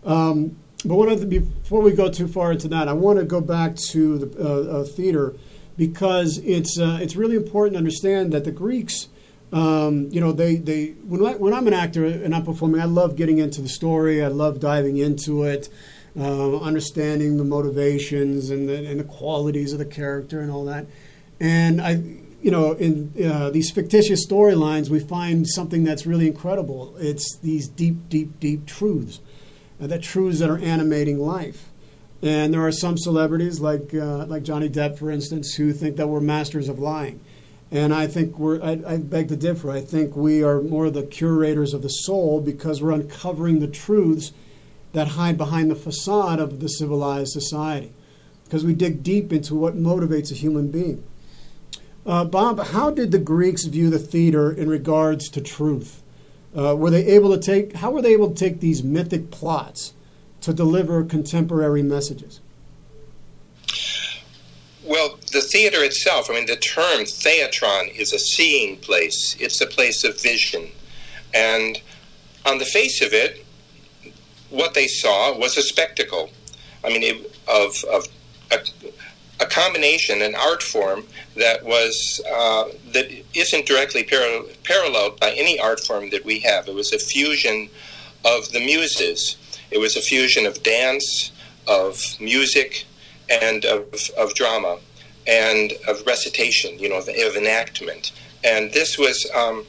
[0.05, 3.25] Um, but one of the, before we go too far into that, I want to
[3.25, 5.35] go back to the uh, uh, theater
[5.77, 9.08] because it's uh, it's really important to understand that the Greeks
[9.51, 12.85] um, you know, they, they when, I, when I'm an actor and I'm performing, I
[12.85, 14.23] love getting into the story.
[14.23, 15.69] I love diving into it,
[16.17, 20.85] uh, understanding the motivations and the, and the qualities of the character and all that.
[21.39, 22.03] And I,
[22.41, 26.95] you know, in uh, these fictitious storylines, we find something that's really incredible.
[26.97, 29.19] It's these deep, deep, deep truths,
[29.81, 31.69] uh, truths that are animating life.
[32.21, 36.07] And there are some celebrities, like uh, like Johnny Depp, for instance, who think that
[36.07, 37.21] we're masters of lying
[37.71, 39.69] and I think we're, I, I, beg to differ.
[39.69, 44.31] I think we are more the curators of the soul because we're uncovering the truths
[44.93, 47.93] that hide behind the facade of the civilized society.
[48.43, 51.03] Because we dig deep into what motivates a human being.
[52.05, 56.01] Uh, Bob, how did the Greeks view the theater in regards to truth?
[56.57, 59.93] Uh, were they able to take, how were they able to take these mythic plots
[60.41, 62.39] to deliver contemporary messages?
[64.89, 69.67] Well, the theater itself, I mean, the term theatron is a seeing place, it's a
[69.67, 70.71] place of vision.
[71.31, 71.79] And
[72.43, 73.45] on the face of it,
[74.49, 76.31] what they saw was a spectacle.
[76.83, 78.07] I mean, it, of, of
[78.49, 78.57] a,
[79.39, 85.59] a, combination, an art form that was uh, that isn't directly par- paralleled by any
[85.59, 86.67] art form that we have.
[86.67, 87.69] It was a fusion
[88.25, 89.37] of the muses.
[89.69, 91.31] It was a fusion of dance,
[91.67, 92.87] of music,
[93.29, 94.79] and of, of drama
[95.27, 98.11] and of recitation, you know, of, of enactment.
[98.43, 99.65] And this was, um,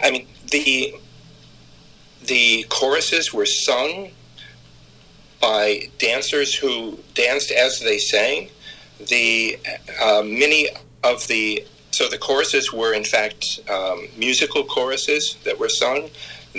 [0.00, 0.94] I mean, the
[2.22, 4.10] the choruses were sung
[5.40, 8.48] by dancers who danced as they sang.
[9.08, 9.58] The
[10.02, 10.70] uh, many
[11.02, 16.08] of the so the choruses were in fact um, musical choruses that were sung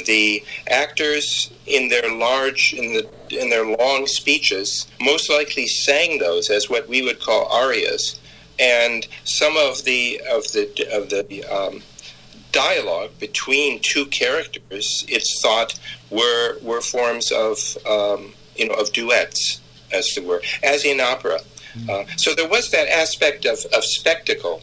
[0.06, 6.50] the actors in their large in the in their long speeches most likely sang those
[6.50, 8.20] as what we would call arias
[8.60, 11.82] and some of the of the of the um,
[12.56, 15.78] dialogue between two characters, it's thought
[16.10, 19.60] were were forms of um, you know of duets,
[19.92, 21.40] as it were, as in opera.
[21.76, 21.90] Mm-hmm.
[21.90, 24.62] Uh, so there was that aspect of, of spectacle,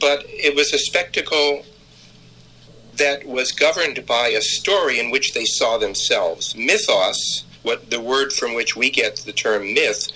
[0.00, 1.64] but it was a spectacle
[2.98, 6.54] that was governed by a story in which they saw themselves.
[6.56, 10.08] Mythos, what the word from which we get the term myth,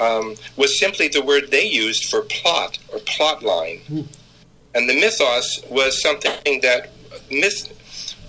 [0.00, 3.80] um, was simply the word they used for plot or plot line.
[4.74, 6.90] And the mythos was something that
[7.30, 7.78] myth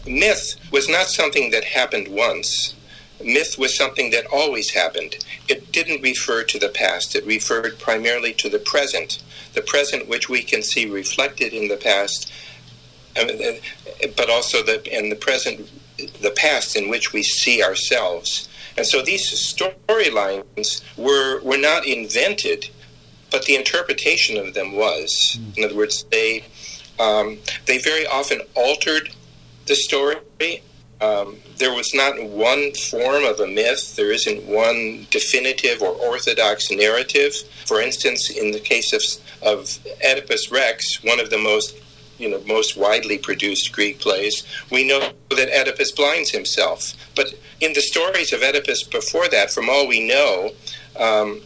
[0.05, 2.75] myth was not something that happened once.
[3.23, 5.15] Myth was something that always happened.
[5.47, 7.15] It didn't refer to the past.
[7.15, 11.77] It referred primarily to the present, the present which we can see reflected in the
[11.77, 12.29] past,
[13.15, 15.69] but also the in the present,
[16.21, 18.49] the past in which we see ourselves.
[18.75, 22.69] And so these storylines were were not invented
[23.33, 25.37] but the interpretation of them was.
[25.37, 25.57] Mm.
[25.57, 26.45] In other words, they
[26.99, 29.09] um, they very often altered
[29.65, 30.17] the story.
[31.01, 33.95] Um, there was not one form of a myth.
[33.95, 37.33] There isn't one definitive or orthodox narrative.
[37.65, 39.01] For instance, in the case of,
[39.41, 41.75] of Oedipus Rex, one of the most
[42.17, 44.99] you know most widely produced Greek plays, we know
[45.29, 46.93] that Oedipus blinds himself.
[47.15, 50.51] But in the stories of Oedipus before that, from all we know,
[50.99, 51.41] um,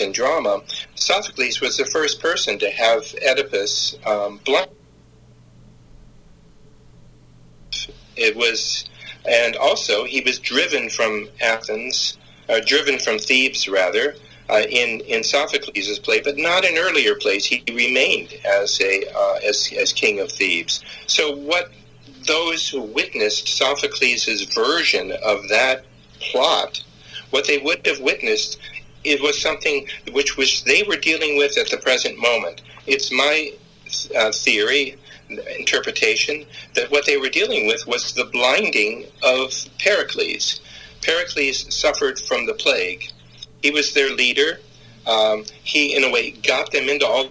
[0.00, 0.62] in drama,
[0.94, 4.70] Sophocles was the first person to have Oedipus um, blind.
[8.14, 8.88] It was,
[9.28, 14.14] and also he was driven from Athens, uh, driven from Thebes rather,
[14.52, 17.46] uh, in in Sophocles' play, but not in earlier plays.
[17.46, 20.84] He remained as a uh, as as king of Thebes.
[21.06, 21.70] So what
[22.26, 25.84] those who witnessed Sophocles' version of that
[26.20, 26.84] plot,
[27.30, 28.58] what they would have witnessed
[29.04, 32.62] it was something which was they were dealing with at the present moment.
[32.86, 33.52] It's my
[34.16, 34.96] uh, theory,
[35.58, 40.60] interpretation, that what they were dealing with was the blinding of Pericles.
[41.00, 43.10] Pericles suffered from the plague.
[43.62, 44.60] He was their leader.
[45.06, 47.30] Um, he, in a way, got them into all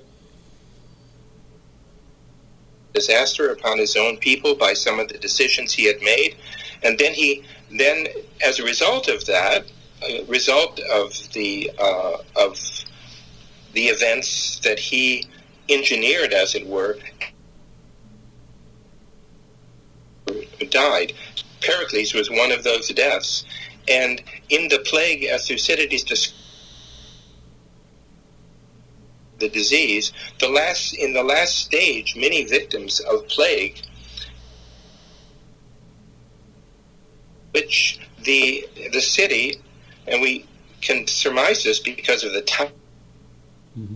[2.93, 6.35] disaster upon his own people by some of the decisions he had made.
[6.83, 8.07] And then he, then
[8.45, 9.65] as a result of that,
[10.03, 12.59] a result of the uh, of
[13.73, 15.27] the events that he
[15.69, 16.97] engineered, as it were,
[20.69, 21.13] died.
[21.61, 23.45] Pericles was one of those deaths,
[23.87, 26.37] and in the plague, as Thucydides described
[29.39, 33.81] the disease, the last in the last stage, many victims of plague,
[37.51, 39.55] which the the city
[40.07, 40.45] and we
[40.81, 42.71] can surmise this because of the time.
[43.77, 43.95] Mm-hmm.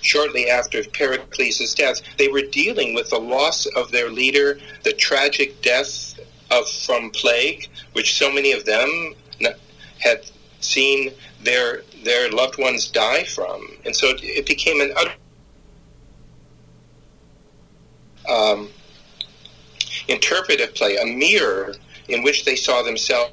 [0.00, 5.60] Shortly after Pericles' death, they were dealing with the loss of their leader, the tragic
[5.60, 6.15] death
[6.50, 9.14] of from plague, which so many of them
[9.98, 10.24] had
[10.60, 15.12] seen their their loved ones die from, and so it, it became an utter
[18.28, 18.68] um,
[20.08, 21.74] interpretive play, a mirror
[22.08, 23.32] in which they saw themselves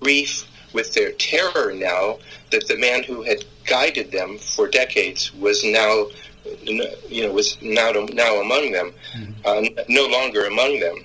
[0.00, 2.18] grief with their terror now
[2.50, 6.06] that the man who had guided them for decades was now
[6.64, 9.32] you know was now now among them mm-hmm.
[9.44, 10.96] uh, no longer among them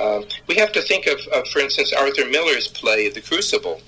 [0.00, 3.80] uh, we have to think of, of, for instance arthur miller's play the crucible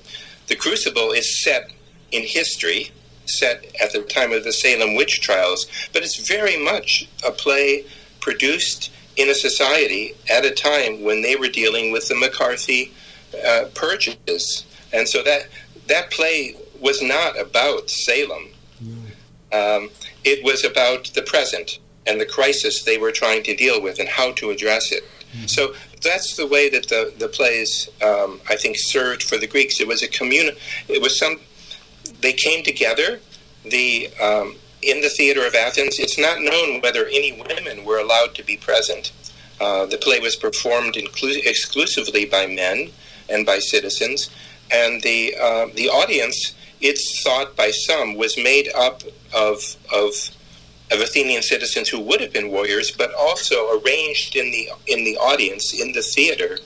[0.48, 1.72] the crucible is set
[2.10, 2.90] in history
[3.26, 7.84] set at the time of the salem witch trials but it's very much a play
[8.20, 12.92] produced in a society at a time when they were dealing with the mccarthy
[13.46, 15.48] uh, purchase, and so that
[15.88, 18.48] that play was not about Salem.
[19.52, 19.90] Um,
[20.24, 24.08] it was about the present and the crisis they were trying to deal with and
[24.08, 25.04] how to address it.
[25.32, 25.46] Mm-hmm.
[25.46, 29.80] So that's the way that the the plays um, I think served for the Greeks.
[29.80, 30.56] It was a communi-
[30.88, 31.40] It was some.
[32.20, 33.20] They came together.
[33.64, 38.34] The um, in the theater of Athens, it's not known whether any women were allowed
[38.34, 39.12] to be present.
[39.60, 42.90] Uh, the play was performed inclu- exclusively by men
[43.28, 44.28] and by citizens.
[44.70, 49.02] And the uh, the audience, it's thought by some, was made up
[49.34, 50.12] of of
[50.92, 55.16] of Athenian citizens who would have been warriors, but also arranged in the in the
[55.16, 56.58] audience in the theater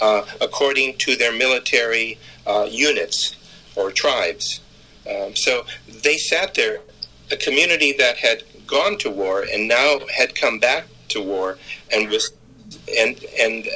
[0.00, 3.36] uh, according to their military uh, units
[3.76, 4.60] or tribes.
[5.08, 5.64] Um, so
[6.02, 6.80] they sat there,
[7.30, 11.58] a community that had gone to war and now had come back to war
[11.92, 12.32] and was
[12.98, 13.66] and and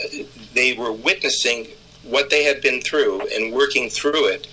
[0.55, 1.67] they were witnessing
[2.03, 4.47] what they had been through and working through it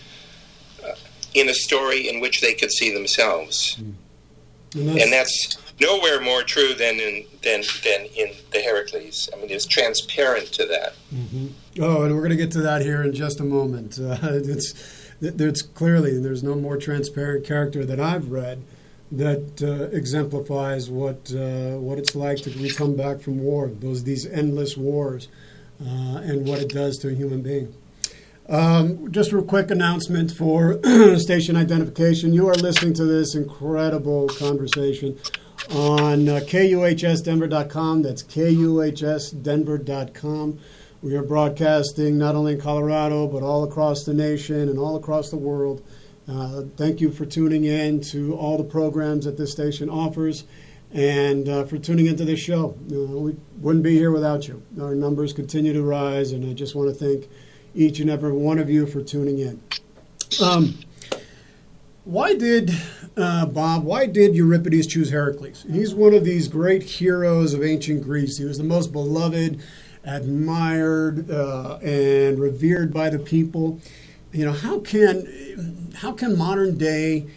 [1.34, 3.78] in a story in which they could see themselves.
[3.80, 3.94] Mm.
[4.76, 9.30] And, that's, and that's, nowhere more true than in than than in the Heracles.
[9.34, 10.96] I mean, it's transparent to that.
[11.14, 11.48] Mm-hmm.
[11.82, 14.00] Oh, and we're going to get to that here in just a moment.
[14.00, 14.74] Uh, it's
[15.22, 18.64] it's clearly there's no more transparent character that I've read
[19.12, 23.68] that uh, exemplifies what uh, what it's like to come back from war.
[23.68, 25.28] Those these endless wars
[25.82, 27.74] uh, and what it does to a human being.
[28.54, 30.80] Um, just a quick announcement for
[31.18, 32.34] station identification.
[32.34, 35.18] You are listening to this incredible conversation
[35.72, 38.04] on uh, kuhsdenver.com.
[38.04, 40.60] That's kuhsdenver.com.
[41.02, 45.32] We are broadcasting not only in Colorado, but all across the nation and all across
[45.32, 45.82] the world.
[46.30, 50.44] Uh, thank you for tuning in to all the programs that this station offers
[50.92, 52.78] and uh, for tuning into this show.
[52.92, 54.62] Uh, we wouldn't be here without you.
[54.80, 57.28] Our numbers continue to rise, and I just want to thank
[57.76, 59.62] each and every one of you for tuning in.
[60.42, 60.80] Um,
[62.06, 62.72] why did
[63.16, 63.84] uh, Bob?
[63.86, 65.66] Why did Euripides choose Heracles?
[65.70, 68.38] He's one of these great heroes of ancient Greece.
[68.38, 69.62] He was the most beloved,
[70.04, 73.80] admired, uh, and revered by the people.
[74.34, 77.28] You know how can how can modern day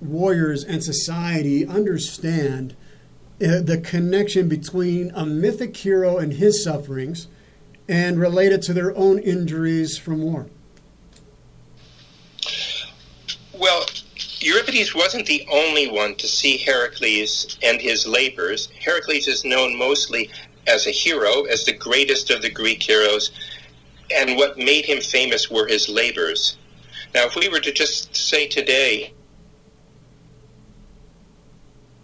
[0.00, 2.76] warriors and society understand
[3.40, 7.28] uh, the connection between a mythic hero and his sufferings?
[7.88, 10.46] And related to their own injuries from war?
[13.54, 13.86] Well,
[14.40, 18.68] Euripides wasn't the only one to see Heracles and his labors.
[18.84, 20.30] Heracles is known mostly
[20.66, 23.30] as a hero, as the greatest of the Greek heroes,
[24.14, 26.56] and what made him famous were his labors.
[27.14, 29.12] Now, if we were to just say today,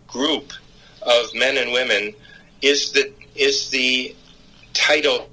[0.06, 0.52] group
[1.02, 2.14] of men and women
[2.62, 4.14] is the is the
[4.74, 5.28] title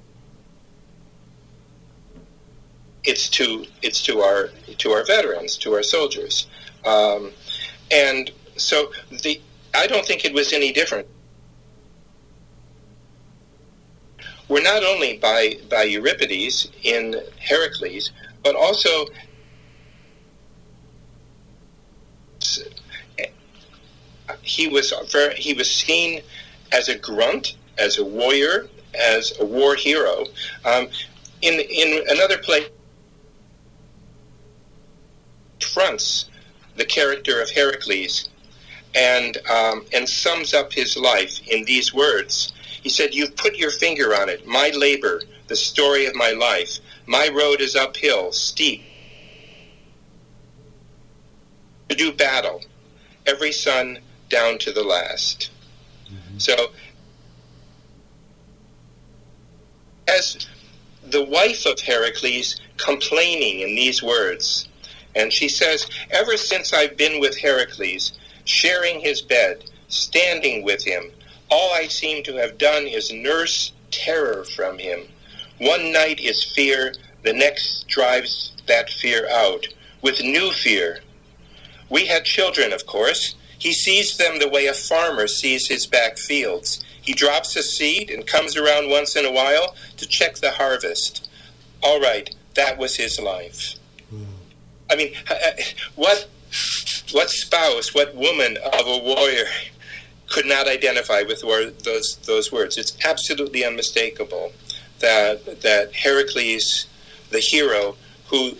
[3.06, 4.48] it's to it's to our
[4.78, 6.48] to our veterans, to our soldiers,
[6.84, 7.30] um,
[7.90, 8.92] and so
[9.22, 9.40] the
[9.74, 11.06] I don't think it was any different.
[14.48, 18.10] We're not only by by Euripides in Heracles,
[18.42, 19.06] but also
[24.42, 24.92] he was
[25.36, 26.22] he was seen
[26.72, 30.24] as a grunt, as a warrior, as a war hero.
[30.64, 30.88] Um,
[31.42, 32.68] in in another place
[35.60, 36.26] confronts
[36.76, 38.28] the character of Heracles
[38.94, 42.52] and um, and sums up his life in these words.
[42.82, 44.46] He said, "You've put your finger on it.
[44.46, 46.78] My labor, the story of my life.
[47.06, 48.82] My road is uphill, steep.
[51.88, 52.62] To do battle,
[53.26, 53.98] every son
[54.28, 55.50] down to the last."
[56.06, 56.38] Mm-hmm.
[56.38, 56.70] So,
[60.08, 60.46] as
[61.02, 64.65] the wife of Heracles complaining in these words,
[65.16, 68.12] and she says, Ever since I've been with Heracles,
[68.44, 71.10] sharing his bed, standing with him,
[71.50, 75.08] all I seem to have done is nurse terror from him.
[75.58, 76.92] One night is fear,
[77.22, 79.66] the next drives that fear out,
[80.02, 81.00] with new fear.
[81.88, 83.36] We had children, of course.
[83.58, 86.84] He sees them the way a farmer sees his back fields.
[87.00, 91.28] He drops a seed and comes around once in a while to check the harvest.
[91.82, 93.76] All right, that was his life.
[94.90, 95.50] I mean, uh,
[95.94, 96.28] what
[97.12, 99.46] what spouse, what woman of a warrior
[100.28, 101.42] could not identify with
[101.84, 102.78] those those words?
[102.78, 104.52] It's absolutely unmistakable
[105.00, 106.86] that that Heracles,
[107.30, 107.96] the hero,
[108.28, 108.56] who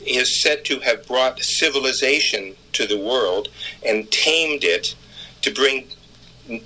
[0.00, 3.48] is said to have brought civilization to the world
[3.84, 4.94] and tamed it
[5.42, 5.88] to bring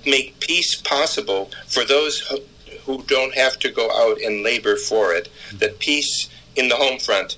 [0.05, 2.39] make peace possible for those who,
[2.85, 5.29] who don't have to go out and labor for it.
[5.53, 7.37] That peace in the home front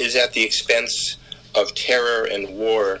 [0.00, 1.16] is at the expense
[1.54, 3.00] of terror and war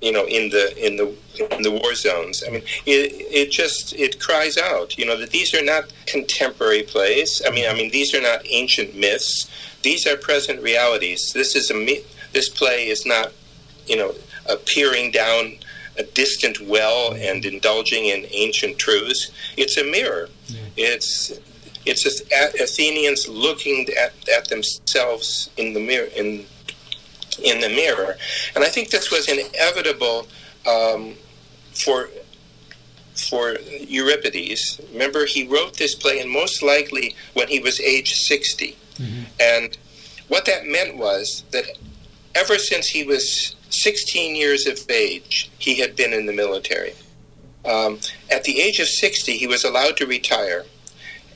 [0.00, 1.14] you know in the in the
[1.54, 2.42] in the war zones.
[2.46, 6.82] I mean it it just it cries out you know that these are not contemporary
[6.82, 7.42] plays.
[7.46, 9.50] I mean i mean these are not ancient myths.
[9.82, 11.32] These are present realities.
[11.34, 12.02] This is a
[12.32, 13.32] this play is not
[13.86, 14.14] you know
[14.66, 15.56] peering down
[15.98, 19.30] a distant well and indulging in ancient truths.
[19.56, 20.28] It's a mirror.
[20.76, 21.38] It's
[21.86, 22.22] it's just
[22.60, 26.44] Athenians looking at, at themselves in the mirror in
[27.42, 28.16] in the mirror,
[28.54, 30.26] and I think this was inevitable
[30.66, 31.14] um,
[31.72, 32.10] for
[33.28, 34.80] for Euripides.
[34.92, 38.76] Remember, he wrote this play, and most likely when he was age 60.
[38.96, 39.22] Mm-hmm.
[39.38, 39.78] And
[40.28, 41.64] what that meant was that
[42.34, 46.94] ever since he was 16 years of age, he had been in the military.
[47.64, 47.98] Um,
[48.30, 50.64] at the age of 60, he was allowed to retire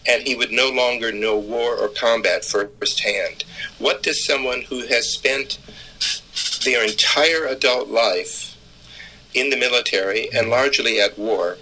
[0.07, 3.45] and he would no longer know war or combat firsthand.
[3.79, 5.59] What does someone who has spent
[6.65, 8.57] their entire adult life
[9.35, 11.59] in the military and largely at war,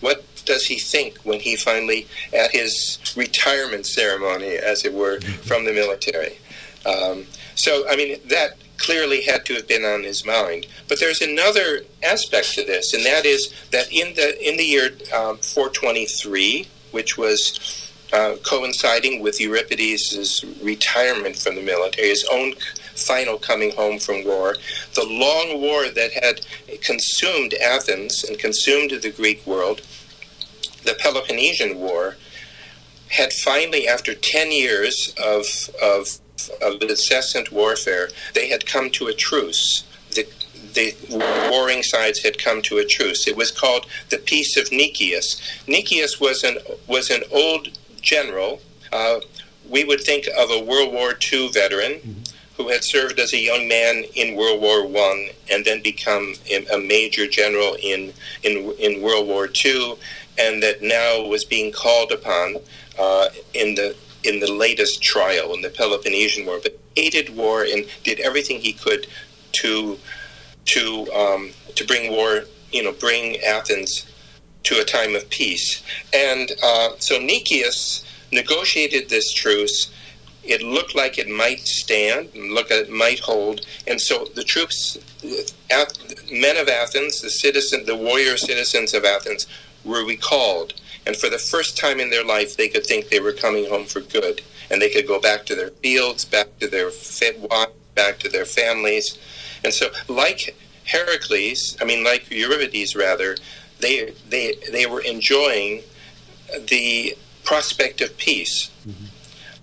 [0.00, 5.64] what does he think when he finally, at his retirement ceremony, as it were, from
[5.64, 6.38] the military?
[6.84, 7.26] Um,
[7.56, 10.66] so, I mean, that clearly had to have been on his mind.
[10.88, 14.90] But there's another aspect to this, and that is that in the in the year
[15.14, 22.54] um, 423, which was uh, coinciding with Euripides' retirement from the military, his own
[22.94, 24.56] final coming home from war,
[24.94, 26.40] the long war that had
[26.80, 29.82] consumed Athens and consumed the Greek world,
[30.84, 32.16] the Peloponnesian War,
[33.08, 35.44] had finally, after 10 years of,
[35.82, 36.18] of,
[36.62, 39.84] of incessant warfare, they had come to a truce.
[40.76, 40.94] The,
[41.50, 43.26] warring sides had come to a truce.
[43.26, 45.40] It was called the Peace of Nicias.
[45.66, 47.70] Nicias was an, was an old
[48.02, 48.60] general.
[48.92, 49.20] Uh,
[49.66, 52.22] we would think of a World War II veteran mm-hmm.
[52.58, 56.34] who had served as a young man in World War One and then become
[56.70, 58.12] a major general in,
[58.42, 59.94] in, in World War II,
[60.38, 62.56] and that now was being called upon
[62.98, 67.86] uh, in the in the latest trial in the Peloponnesian War, but hated war and
[68.02, 69.06] did everything he could
[69.52, 69.98] to
[70.66, 74.06] to um, to bring war, you know, bring Athens
[74.64, 75.82] to a time of peace.
[76.12, 79.92] And uh, so Nicias negotiated this truce.
[80.42, 84.96] It looked like it might stand, look it might hold, and so the troops,
[86.30, 89.48] men of Athens, the citizen, the warrior citizens of Athens,
[89.84, 93.32] were recalled, and for the first time in their life, they could think they were
[93.32, 94.40] coming home for good,
[94.70, 97.40] and they could go back to their fields, back to their fit
[97.96, 99.18] back to their families,
[99.64, 103.36] and so like Heracles, I mean like Euripides rather,
[103.80, 105.82] they they they were enjoying
[106.68, 108.70] the prospect of peace.
[108.86, 109.06] Mm-hmm.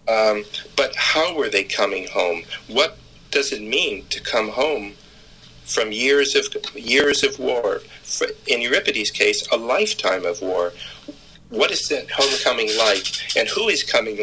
[0.06, 0.44] Um,
[0.76, 2.44] but how were they coming home?
[2.68, 2.98] What
[3.32, 4.94] does it mean to come home
[5.66, 7.80] from years of years of war?
[8.04, 10.74] For, in Euripides' case, a lifetime of war.
[11.50, 13.06] What is that homecoming like?
[13.38, 14.18] And who is coming?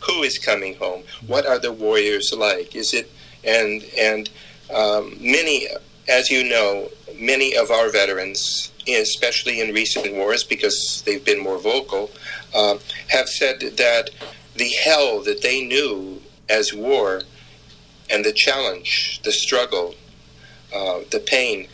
[0.00, 1.04] Who is coming home?
[1.26, 2.74] What are the warriors like?
[2.74, 3.10] Is it
[3.44, 4.28] and and
[4.72, 5.66] um, many,
[6.08, 6.88] as you know,
[7.18, 12.10] many of our veterans especially in recent wars because they've been more vocal,
[12.54, 12.76] uh,
[13.08, 14.10] have said that
[14.56, 17.22] the hell that they knew as war
[18.10, 19.94] and the challenge, the struggle,
[20.74, 21.66] uh, the pain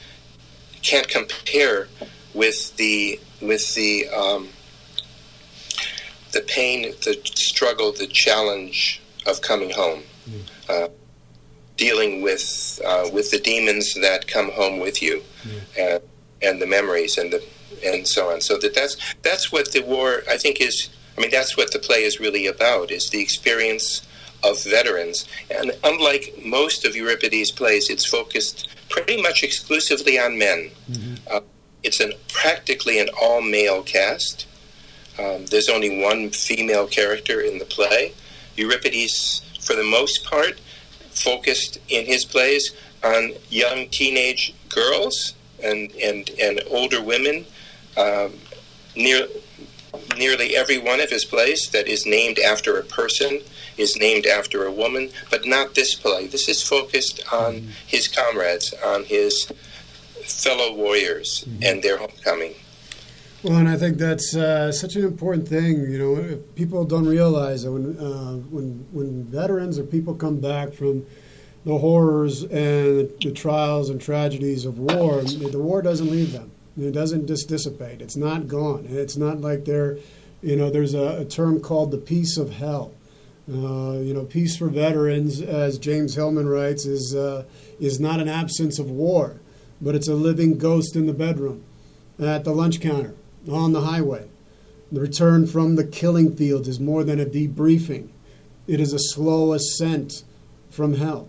[0.83, 1.89] can't compare
[2.35, 4.49] with the with the um,
[6.33, 10.43] the pain, the struggle, the challenge of coming home, mm.
[10.69, 10.89] uh,
[11.81, 12.45] dealing with
[12.87, 16.01] uh, with the demons that come home with you, mm
[16.43, 17.43] and the memories and the
[17.85, 18.41] and so on.
[18.41, 20.89] So that that's that's what the war I think is.
[21.17, 24.07] I mean, that's what the play is really about: is the experience
[24.43, 25.29] of veterans.
[25.51, 30.71] And unlike most of Euripides' plays, it's focused pretty much exclusively on men.
[30.91, 31.15] Mm-hmm.
[31.31, 31.41] Uh,
[31.83, 34.47] it's an practically an all male cast.
[35.19, 38.13] Um, there's only one female character in the play.
[38.57, 40.61] Euripides, for the most part,
[41.23, 47.45] focused in his plays on young teenage girls and and and older women.
[47.97, 48.33] Um,
[48.97, 49.27] near,
[50.17, 53.41] nearly every one of his plays that is named after a person
[53.77, 56.27] is named after a woman, but not this play.
[56.27, 57.71] This is focused on mm-hmm.
[57.87, 59.51] his comrades, on his
[60.23, 61.63] fellow warriors, mm-hmm.
[61.65, 62.55] and their homecoming.
[63.43, 65.91] Well, and I think that's uh, such an important thing.
[65.91, 70.75] You know, people don't realize that when uh, when when veterans or people come back
[70.75, 71.07] from
[71.65, 76.51] the horrors and the trials and tragedies of war, the war doesn't leave them.
[76.79, 78.03] It doesn't just dissipate.
[78.03, 78.87] It's not gone.
[78.89, 79.97] It's not like they're,
[80.43, 82.93] you know, there's a, a term called the peace of hell.
[83.51, 87.45] Uh, you know, peace for veterans, as James Hillman writes, is uh,
[87.81, 89.41] is not an absence of war,
[89.81, 91.65] but it's a living ghost in the bedroom,
[92.19, 93.15] at the lunch counter,
[93.49, 94.29] on the highway.
[94.93, 98.09] The return from the killing fields is more than a debriefing;
[98.67, 100.25] it is a slow ascent
[100.71, 101.29] from hell.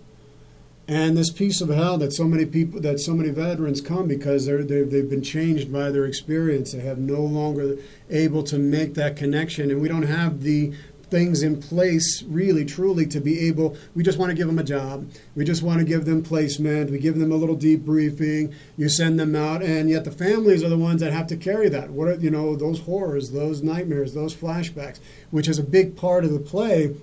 [0.88, 4.45] And this piece of hell that so many people, that so many veterans come because
[4.45, 6.72] they're, they have been changed by their experience.
[6.72, 7.78] They have no longer
[8.09, 10.74] able to make that connection, and we don't have the
[11.12, 14.64] things in place really truly to be able we just want to give them a
[14.64, 15.07] job.
[15.36, 16.89] We just want to give them placement.
[16.89, 18.53] We give them a little debriefing.
[18.78, 21.70] You send them out and yet the families are the ones that have to carry
[21.70, 21.91] that.
[21.91, 24.99] What are you know those horrors those nightmares those flashbacks
[25.30, 26.95] which is a big part of the play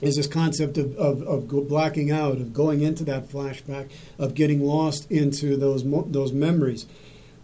[0.00, 4.64] is this concept of, of, of blacking out, of going into that flashback, of getting
[4.64, 6.86] lost into those those memories.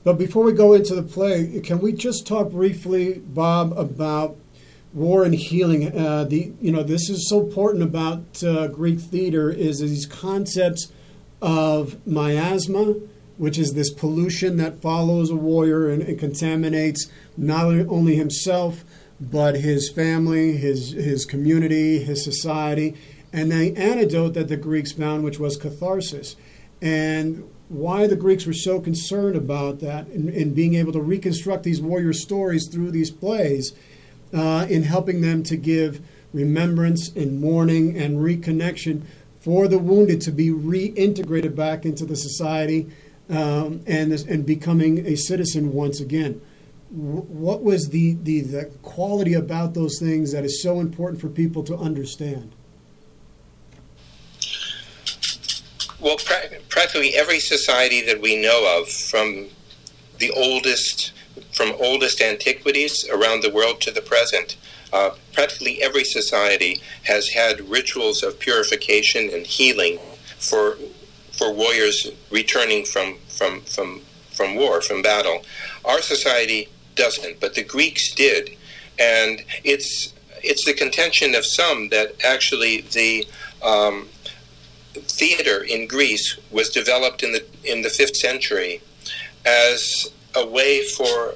[0.04, 4.36] But before we go into the play, can we just talk briefly, Bob, about
[4.96, 5.96] war and healing?
[5.96, 10.90] Uh, the you know this is so important about uh, Greek theater is these concepts
[11.42, 12.94] of miasma,
[13.36, 18.84] which is this pollution that follows a warrior and, and contaminates not only himself
[19.20, 22.94] but his family, his his community, his society,
[23.32, 26.36] and the antidote that the Greeks found, which was catharsis,
[26.80, 31.82] and why the Greeks were so concerned about that and, being able to reconstruct these
[31.82, 33.72] warrior stories through these plays,
[34.32, 36.00] uh, in helping them to give
[36.32, 39.02] remembrance and mourning and reconnection
[39.40, 42.90] for the wounded to be reintegrated back into the society
[43.30, 46.40] um, and this, and becoming a citizen once again.
[46.90, 51.62] what was the, the, the quality about those things that is so important for people
[51.64, 52.52] to understand?
[55.98, 59.48] Well, pra- practically every society that we know of, from
[60.18, 61.12] the oldest,
[61.52, 64.56] from oldest antiquities around the world to the present,
[64.92, 69.98] uh, practically every society has had rituals of purification and healing
[70.38, 70.76] for
[71.32, 74.00] for warriors returning from from from
[74.32, 75.44] from war, from battle.
[75.84, 78.50] Our society doesn't, but the Greeks did,
[78.98, 80.12] and it's
[80.42, 83.26] it's the contention of some that actually the
[83.62, 84.08] um,
[84.94, 88.80] theater in Greece was developed in the in the fifth century
[89.44, 91.34] as a way for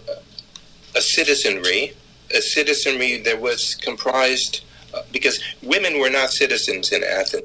[0.94, 1.94] a citizenry
[2.34, 7.44] a citizenry that was comprised uh, because women were not citizens in Athens.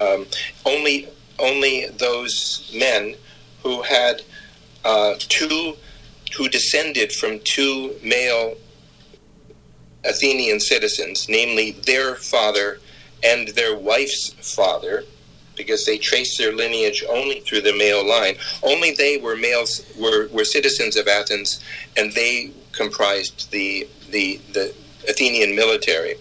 [0.00, 0.26] Um,
[0.66, 1.08] only
[1.38, 3.14] only those men
[3.62, 4.22] who had
[4.84, 5.76] uh, two
[6.36, 8.56] who descended from two male
[10.04, 12.80] Athenian citizens, namely their father
[13.22, 15.04] and their wife's father,
[15.62, 18.34] because they traced their lineage only through the male line.
[18.62, 21.62] Only they were males were, were citizens of Athens,
[21.96, 24.74] and they comprised the the the
[25.08, 26.14] Athenian military.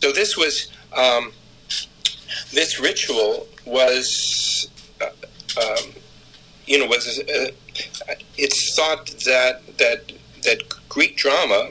[0.00, 1.32] So this was um,
[2.52, 4.68] this ritual was
[5.00, 5.06] uh,
[5.62, 5.92] um,
[6.66, 7.50] you know was uh,
[8.36, 11.70] it's thought that that that Greek drama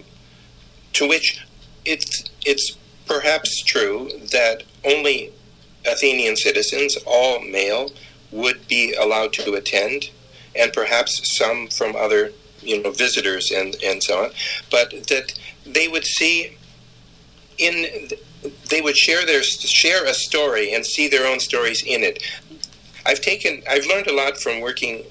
[0.93, 1.45] to which
[1.86, 5.32] it's it's perhaps true that only
[5.88, 7.91] Athenian citizens, all male,
[8.31, 10.09] would be allowed to attend,
[10.55, 12.31] and perhaps some from other
[12.61, 14.31] you know visitors and and so on,
[14.71, 16.57] but that they would see
[17.57, 18.09] in
[18.69, 22.23] they would share their share a story and see their own stories in it.
[23.05, 25.03] I've taken I've learned a lot from working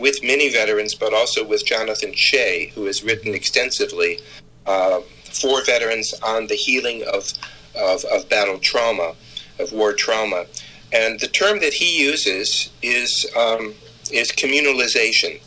[0.00, 4.20] with many veterans, but also with Jonathan Shay, who has written extensively
[4.66, 7.32] uh, for veterans on the healing of,
[7.74, 9.14] of, of battle trauma,
[9.58, 10.46] of war trauma.
[10.92, 13.74] And the term that he uses is um,
[14.10, 15.40] is communalization.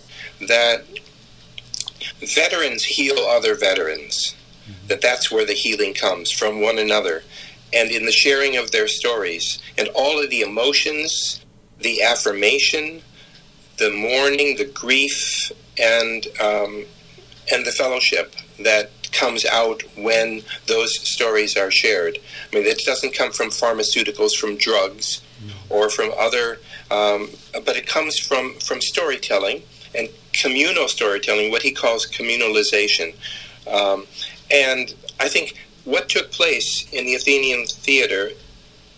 [0.47, 0.86] That
[2.22, 4.36] veterans heal other veterans.
[4.70, 4.88] Mm-hmm.
[4.88, 7.24] That that's where the healing comes from one another,
[7.74, 11.43] and in the sharing of their stories and all of the emotions,
[11.80, 13.01] the affirmation,
[13.78, 16.86] the mourning, the grief, and um,
[17.51, 22.18] and the fellowship that comes out when those stories are shared.
[22.51, 25.74] I mean, it doesn't come from pharmaceuticals, from drugs, mm-hmm.
[25.74, 26.60] or from other,
[26.91, 27.30] um,
[27.66, 29.64] but it comes from from storytelling
[29.95, 33.16] and communal storytelling, what he calls communalization.
[33.68, 34.05] Um,
[34.51, 38.32] and I think what took place in the Athenian theater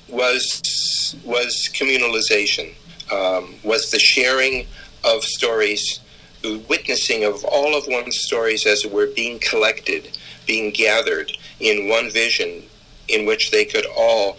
[0.08, 2.74] was was communalization,
[3.12, 4.68] um, was the sharing
[5.04, 6.01] of stories,
[6.44, 10.18] witnessing of all of one's stories as it were being collected,
[10.48, 12.64] being gathered in one vision,
[13.08, 14.38] in which they could all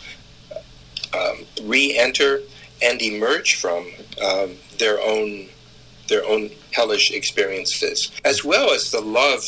[1.15, 2.41] um, re-enter
[2.83, 3.87] and emerge from
[4.23, 5.49] um, their own
[6.09, 9.43] their own hellish experiences, as well as the love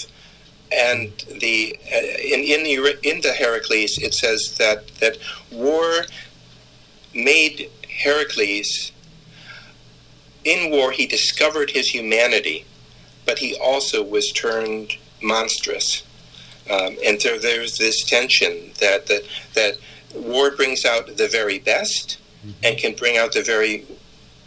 [0.73, 5.19] and the uh, in in the in the Heracles it says that that
[5.51, 6.05] war
[7.15, 8.93] made Heracles
[10.45, 12.65] in war he discovered his humanity,
[13.27, 16.03] but he also was turned monstrous,
[16.71, 19.23] um, and so there's this tension that that
[19.55, 19.77] that
[20.15, 22.51] war brings out the very best mm-hmm.
[22.63, 23.85] and can bring out the very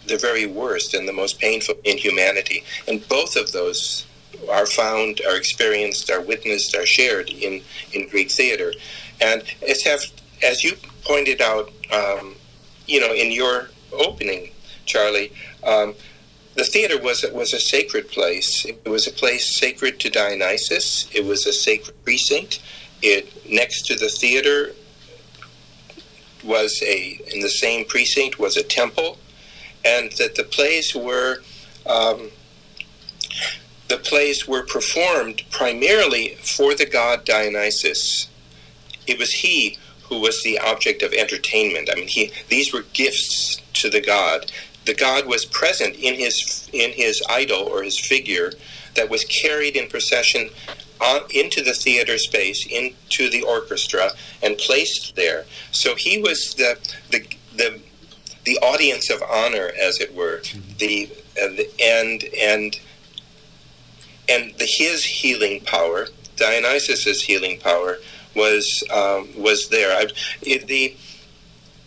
[0.07, 2.63] the very worst and the most painful in humanity.
[2.87, 4.05] And both of those
[4.49, 7.61] are found, are experienced, are witnessed, are shared in,
[7.93, 8.73] in Greek theater.
[9.21, 10.01] And as, have,
[10.43, 12.35] as you pointed out, um,
[12.85, 14.51] you know, in your opening,
[14.85, 15.33] Charlie,
[15.67, 15.93] um,
[16.55, 18.65] the theater was was a sacred place.
[18.65, 21.07] It was a place sacred to Dionysus.
[21.13, 22.61] It was a sacred precinct.
[23.01, 24.73] It next to the theater
[26.43, 29.17] was a in the same precinct was a temple
[29.85, 31.41] and that the plays were
[31.85, 32.29] um,
[33.87, 38.27] the plays were performed primarily for the god Dionysus.
[39.05, 41.89] It was he who was the object of entertainment.
[41.91, 44.51] I mean, he these were gifts to the god.
[44.87, 48.51] The god was present in his in his idol or his figure
[48.95, 50.49] that was carried in procession
[50.99, 54.11] on, into the theater space, into the orchestra,
[54.41, 55.45] and placed there.
[55.71, 56.77] So he was the
[57.11, 57.25] the
[57.55, 57.79] the,
[58.45, 60.77] the audience of honor, as it were, mm-hmm.
[60.77, 61.09] the,
[61.41, 62.79] uh, the and and
[64.29, 66.07] and the, his healing power,
[66.37, 67.97] Dionysus's healing power,
[68.35, 69.91] was um, was there.
[69.97, 70.07] I,
[70.41, 70.95] it, the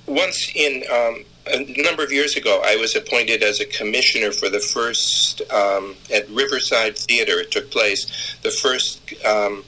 [0.07, 4.49] once in um, a number of years ago, I was appointed as a commissioner for
[4.49, 7.41] the first um, at Riverside Theater.
[7.41, 9.65] It took place the first um,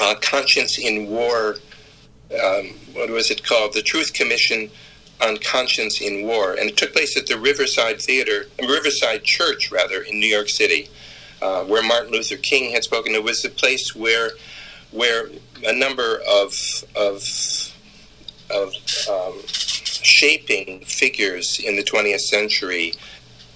[0.00, 1.56] uh, Conscience in War.
[2.32, 3.74] Um, what was it called?
[3.74, 4.70] The Truth Commission
[5.22, 10.02] on Conscience in War, and it took place at the Riverside Theater, Riverside Church, rather,
[10.02, 10.88] in New York City,
[11.40, 13.14] uh, where Martin Luther King had spoken.
[13.14, 14.30] It was the place where
[14.90, 15.28] where
[15.66, 16.54] a number of
[16.96, 17.22] of
[18.50, 18.72] of
[19.10, 22.94] um, shaping figures in the 20th century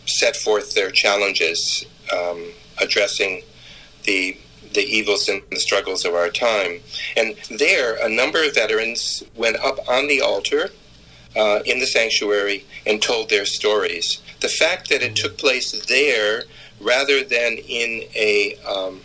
[0.07, 2.45] set forth their challenges, um,
[2.81, 3.43] addressing
[4.05, 4.37] the
[4.75, 6.79] the evils and the struggles of our time.
[7.17, 10.71] And there, a number of veterans went up on the altar
[11.35, 14.21] uh, in the sanctuary and told their stories.
[14.41, 16.43] The fact that it took place there
[16.81, 19.01] rather than in a um,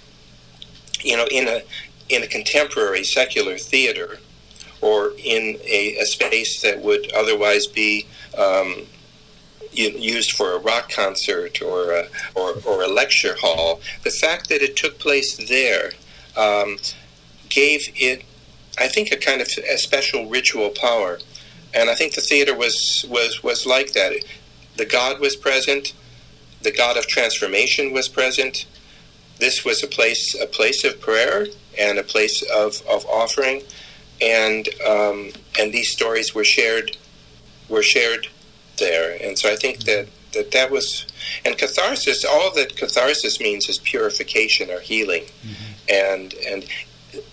[1.02, 1.62] you know in a
[2.10, 4.20] in a contemporary secular theater
[4.84, 8.06] or in a, a space that would otherwise be
[8.38, 8.86] um,
[9.72, 13.80] used for a rock concert or a, or, or a lecture hall.
[14.04, 15.92] The fact that it took place there
[16.36, 16.78] um,
[17.48, 18.26] gave it,
[18.78, 21.20] I think, a kind of a special ritual power.
[21.74, 24.12] And I think the theater was, was, was like that.
[24.76, 25.94] The God was present.
[26.62, 28.66] The God of transformation was present.
[29.40, 31.48] This was a place, a place of prayer
[31.80, 33.64] and a place of, of offering,
[34.22, 36.98] and um, and these stories were shared
[37.70, 38.28] were shared
[38.80, 41.06] there, and so I think that that that was
[41.46, 42.26] and catharsis.
[42.26, 45.74] All that catharsis means is purification or healing, mm-hmm.
[45.90, 46.66] and and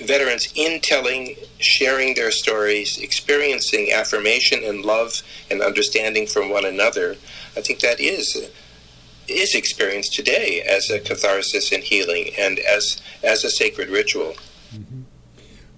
[0.00, 7.16] veterans in telling, sharing their stories, experiencing affirmation and love and understanding from one another.
[7.56, 8.50] I think that is
[9.28, 14.34] is experienced today as a catharsis and healing and as as a sacred ritual.
[14.74, 14.99] Mm-hmm.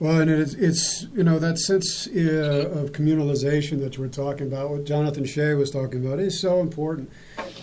[0.03, 4.71] Well, and it's, it's you know that sense uh, of communalization that we're talking about,
[4.71, 7.09] what Jonathan Shay was talking about, is so important,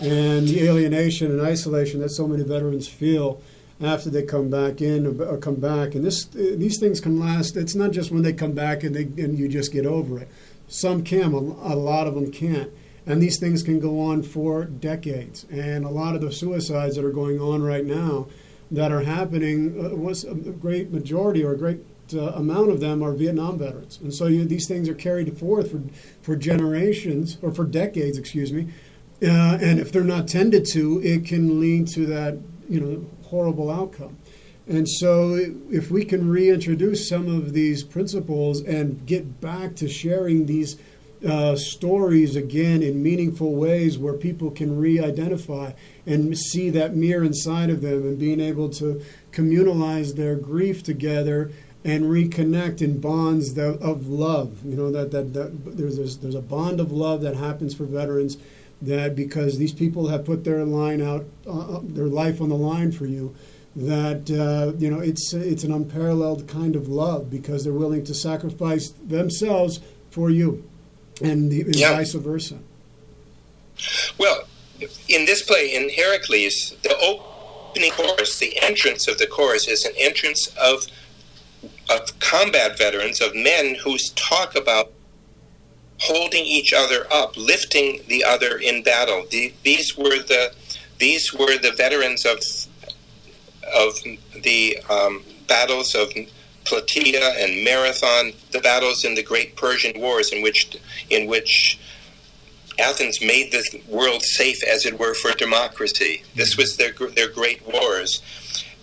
[0.00, 3.42] and the alienation and isolation that so many veterans feel
[3.82, 7.58] after they come back in or come back, and this these things can last.
[7.58, 10.28] It's not just when they come back and they and you just get over it.
[10.66, 12.70] Some can, a lot of them can't
[13.06, 15.44] and these things can go on for decades.
[15.50, 18.28] And a lot of the suicides that are going on right now
[18.70, 21.80] that are happening uh, was a great majority or a great
[22.14, 23.98] uh, amount of them are Vietnam veterans.
[24.02, 25.82] And so you, these things are carried forth for,
[26.22, 28.68] for generations or for decades, excuse me.
[29.22, 32.38] Uh, and if they're not tended to, it can lead to that,
[32.68, 34.16] you know, horrible outcome.
[34.66, 35.34] And so,
[35.70, 40.76] if we can reintroduce some of these principles and get back to sharing these
[41.26, 45.72] uh, stories again in meaningful ways where people can re-identify
[46.06, 49.02] and see that mirror inside of them and being able to
[49.32, 51.50] communalize their grief together
[51.84, 56.34] and reconnect in bonds that, of love you know that, that, that there's, there's there's
[56.34, 58.36] a bond of love that happens for veterans
[58.82, 62.56] that because these people have put their line out uh, uh their life on the
[62.56, 63.34] line for you
[63.76, 68.14] that uh, you know it's it's an unparalleled kind of love because they're willing to
[68.14, 70.68] sacrifice themselves for you
[71.22, 72.58] and, the, and vice versa.
[74.18, 74.48] Well,
[75.08, 79.92] in this play, in Heracles, the opening chorus, the entrance of the chorus, is an
[79.98, 80.86] entrance of
[81.90, 84.92] of combat veterans, of men who talk about
[85.98, 89.26] holding each other up, lifting the other in battle.
[89.30, 90.52] The, these were the
[90.98, 92.38] these were the veterans of
[93.74, 93.98] of
[94.42, 96.12] the um, battles of
[96.64, 100.76] Plataea and Marathon, the battles in the Great Persian Wars, in which
[101.08, 101.78] in which
[102.78, 106.22] Athens made the world safe, as it were, for democracy.
[106.34, 108.22] This was their their great wars,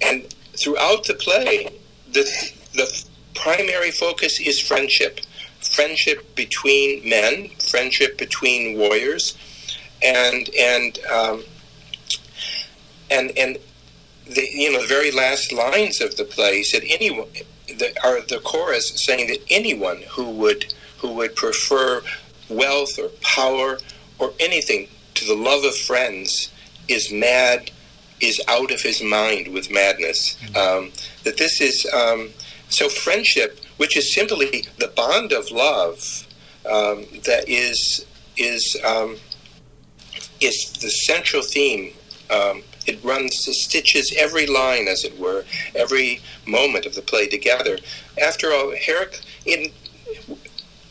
[0.02, 1.70] and throughout the play,
[2.12, 3.06] the the
[3.36, 5.20] primary focus is friendship,
[5.60, 9.38] friendship between men, friendship between warriors,
[10.02, 11.44] and and um,
[13.12, 13.58] and and
[14.26, 17.28] the you know the very last lines of the play said anyone
[17.68, 22.02] the, are the chorus saying that anyone who would who would prefer
[22.50, 23.78] wealth or power
[24.20, 26.52] or anything to the love of friends
[26.88, 27.72] is mad,
[28.22, 30.38] is out of his mind with madness.
[30.42, 30.56] Mm-hmm.
[30.56, 30.92] Um,
[31.24, 32.30] that this is um,
[32.70, 36.28] so friendship which is simply the bond of love
[36.66, 38.06] um, that is
[38.38, 39.18] is um,
[40.40, 41.94] is the central theme.
[42.30, 45.46] Um, it runs, it stitches every line, as it were,
[45.76, 47.78] every moment of the play together.
[48.22, 48.74] After all,
[49.46, 49.72] in,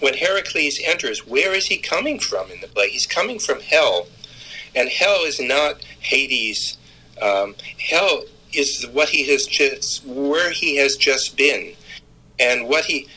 [0.00, 2.90] when Heracles enters, where is he coming from in the play?
[2.90, 4.08] He's coming from hell,
[4.74, 6.76] and hell is not Hades.
[7.20, 11.74] Um, hell is what he has just where he has just been,
[12.38, 13.08] and what he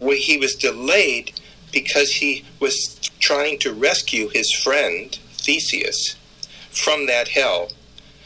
[0.00, 1.32] he was delayed
[1.72, 6.16] because he was trying to rescue his friend Theseus
[6.70, 7.70] from that hell.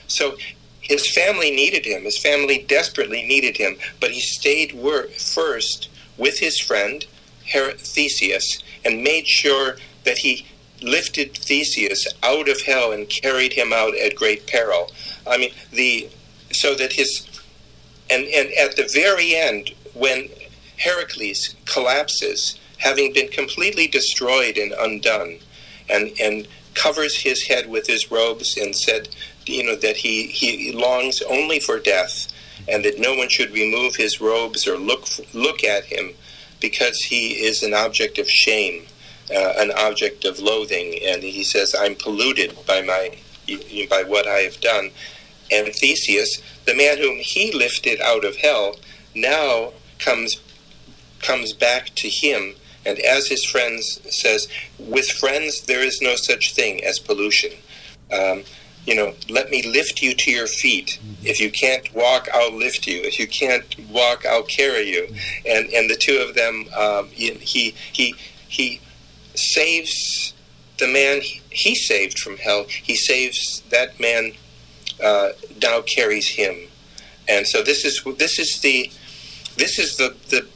[0.08, 0.36] So
[0.80, 2.04] his family needed him.
[2.04, 5.88] His family desperately needed him, but he stayed wor- first
[6.18, 7.06] with his friend
[7.52, 10.46] Her- Theseus and made sure that he
[10.82, 14.90] lifted Theseus out of hell and carried him out at great peril.
[15.26, 16.08] I mean, the
[16.53, 17.26] so that his
[18.11, 20.28] and and at the very end when
[20.78, 25.38] Heracles collapses, having been completely destroyed and undone,
[25.88, 29.09] and and covers his head with his robes and said,
[29.46, 32.28] you know, that he he longs only for death,
[32.68, 36.11] and that no one should remove his robes or look look at him,
[36.61, 38.86] because he is an object of shame,
[39.34, 43.16] uh, an object of loathing, and he says, I'm polluted by my
[43.88, 44.90] by what I have done
[45.51, 48.76] and Theseus, the man whom he lifted out of hell,
[49.14, 50.36] now comes
[51.20, 52.55] comes back to him.
[52.86, 54.48] And as his friends says
[54.78, 57.53] with friends there is no such thing as pollution.
[58.12, 58.44] Um,
[58.86, 60.98] you know let me lift you to your feet.
[61.22, 63.03] If you can't walk i'll lift you.
[63.03, 65.14] If you can't walk i'll carry you.
[65.46, 68.14] And and the two of them um, he he
[68.48, 68.80] he
[69.34, 70.32] saves
[70.78, 71.20] the man
[71.51, 72.64] he saved from hell.
[72.64, 74.32] He saves that man
[75.03, 75.30] uh,
[75.62, 76.57] now carries him.
[77.28, 78.90] And so this is this is the
[79.57, 80.46] this is the the,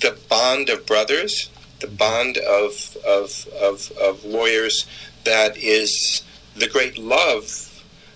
[0.00, 4.86] the bond of brothers, the bond of, of of of warriors
[5.24, 6.22] that is
[6.56, 7.66] the great love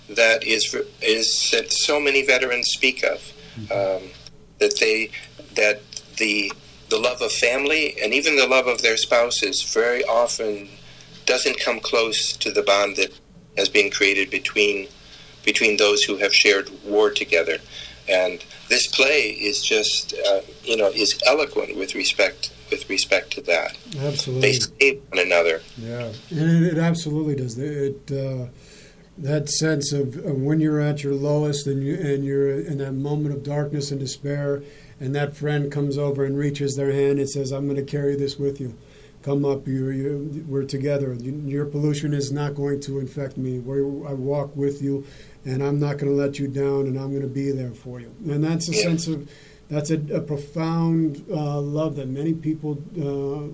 [0.08, 3.32] that is is that so many veterans speak of.
[3.70, 4.10] Um,
[4.58, 5.10] that they
[5.54, 5.80] that
[6.16, 6.52] the
[6.90, 10.68] the love of family and even the love of their spouses very often
[11.26, 13.12] doesn't come close to the bond that
[13.56, 14.88] has been created between
[15.44, 17.58] between those who have shared war together.
[18.08, 23.40] And this play is just, uh, you know, is eloquent with respect with respect to
[23.42, 23.76] that.
[23.98, 25.60] Absolutely, they save one another.
[25.78, 27.58] Yeah, and it, it absolutely does.
[27.58, 28.46] It uh,
[29.18, 32.92] that sense of, of, when you're at your lowest and you and you're in that
[32.92, 34.62] moment of darkness and despair,
[35.00, 38.16] and that friend comes over and reaches their hand and says, "I'm going to carry
[38.16, 38.74] this with you."
[39.24, 39.66] Come up.
[39.66, 41.14] You, you, we're together.
[41.14, 43.58] Your pollution is not going to infect me.
[43.58, 45.04] We're, I walk with you,
[45.44, 48.00] and I'm not going to let you down, and I'm going to be there for
[48.00, 48.14] you.
[48.28, 49.28] And that's a sense of
[49.68, 53.48] that's a, a profound uh, love that many people uh,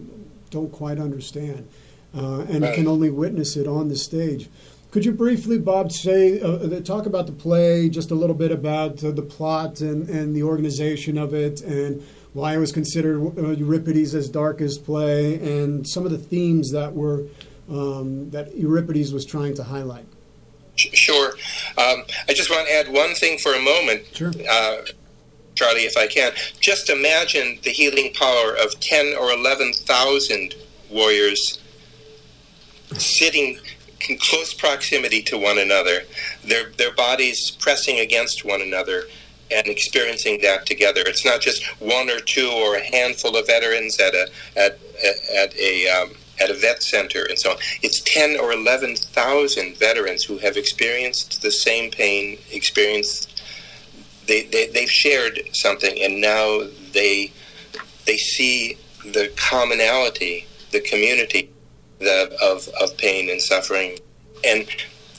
[0.51, 1.68] don't quite understand,
[2.16, 2.75] uh, and right.
[2.75, 4.51] can only witness it on the stage.
[4.91, 8.51] Could you briefly, Bob, say uh, uh, talk about the play, just a little bit
[8.51, 12.03] about uh, the plot and, and the organization of it, and
[12.33, 13.18] why it was considered
[13.59, 17.26] Euripides' as darkest play, and some of the themes that were
[17.68, 20.07] um, that Euripides was trying to highlight?
[20.76, 21.33] Sure.
[21.76, 24.05] Um, I just want to add one thing for a moment.
[24.12, 24.33] Sure.
[24.51, 24.83] Uh,
[25.55, 26.33] Charlie, if I can.
[26.61, 30.55] Just imagine the healing power of 10 or 11,000
[30.91, 31.59] warriors
[32.95, 33.59] sitting
[34.09, 36.03] in close proximity to one another,
[36.45, 39.05] their, their bodies pressing against one another,
[39.53, 41.03] and experiencing that together.
[41.07, 44.79] It's not just one or two or a handful of veterans at a, at,
[45.35, 47.57] at a um, at a vet center and so on.
[47.83, 53.43] It's 10 or 11,000 veterans who have experienced the same pain, experienced,
[54.27, 57.33] they, they, they've shared something, and now they,
[58.07, 61.51] they see the commonality, the community
[61.99, 63.99] the, of, of pain and suffering.
[64.45, 64.67] And,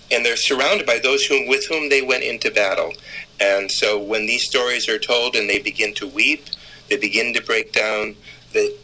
[0.10, 2.94] and they're surrounded by those whom, with whom they went into battle.
[3.42, 6.46] And so when these stories are told and they begin to weep,
[6.89, 8.16] they begin to break down,
[8.54, 8.78] that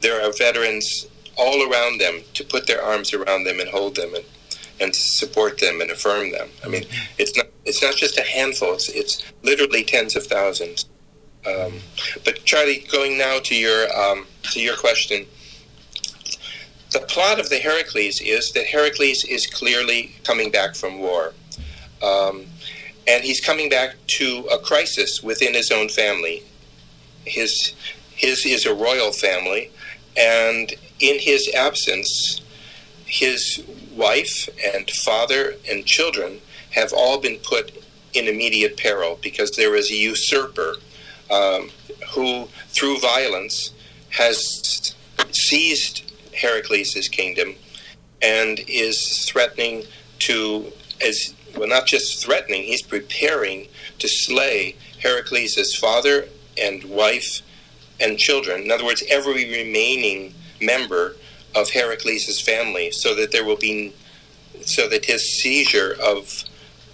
[0.00, 1.06] there are veterans
[1.36, 4.24] all around them to put their arms around them and hold them and
[4.80, 6.48] and support them and affirm them.
[6.64, 6.84] I mean,
[7.18, 10.86] it's not it's not just a handful; it's it's literally tens of thousands.
[11.46, 11.74] Um,
[12.24, 15.26] but Charlie, going now to your um, to your question,
[16.90, 21.32] the plot of the Heracles is that Heracles is clearly coming back from war,
[22.02, 22.46] um,
[23.06, 26.42] and he's coming back to a crisis within his own family.
[27.24, 27.74] His
[28.14, 29.70] his is a royal family,
[30.16, 32.40] and in his absence,
[33.06, 33.62] his
[33.94, 36.40] wife and father and children
[36.70, 37.82] have all been put
[38.14, 40.74] in immediate peril because there is a usurper
[41.30, 41.70] um,
[42.14, 43.70] who, through violence,
[44.10, 44.94] has
[45.32, 47.54] seized Heracles' kingdom
[48.20, 49.84] and is threatening
[50.20, 50.72] to,
[51.04, 56.28] as well, not just threatening, he's preparing to slay Heracles' father
[56.58, 57.42] and wife
[58.00, 58.62] and children.
[58.62, 61.16] In other words, every remaining member
[61.54, 63.92] of Heracles' family, so that there will be,
[64.62, 66.44] so that his seizure of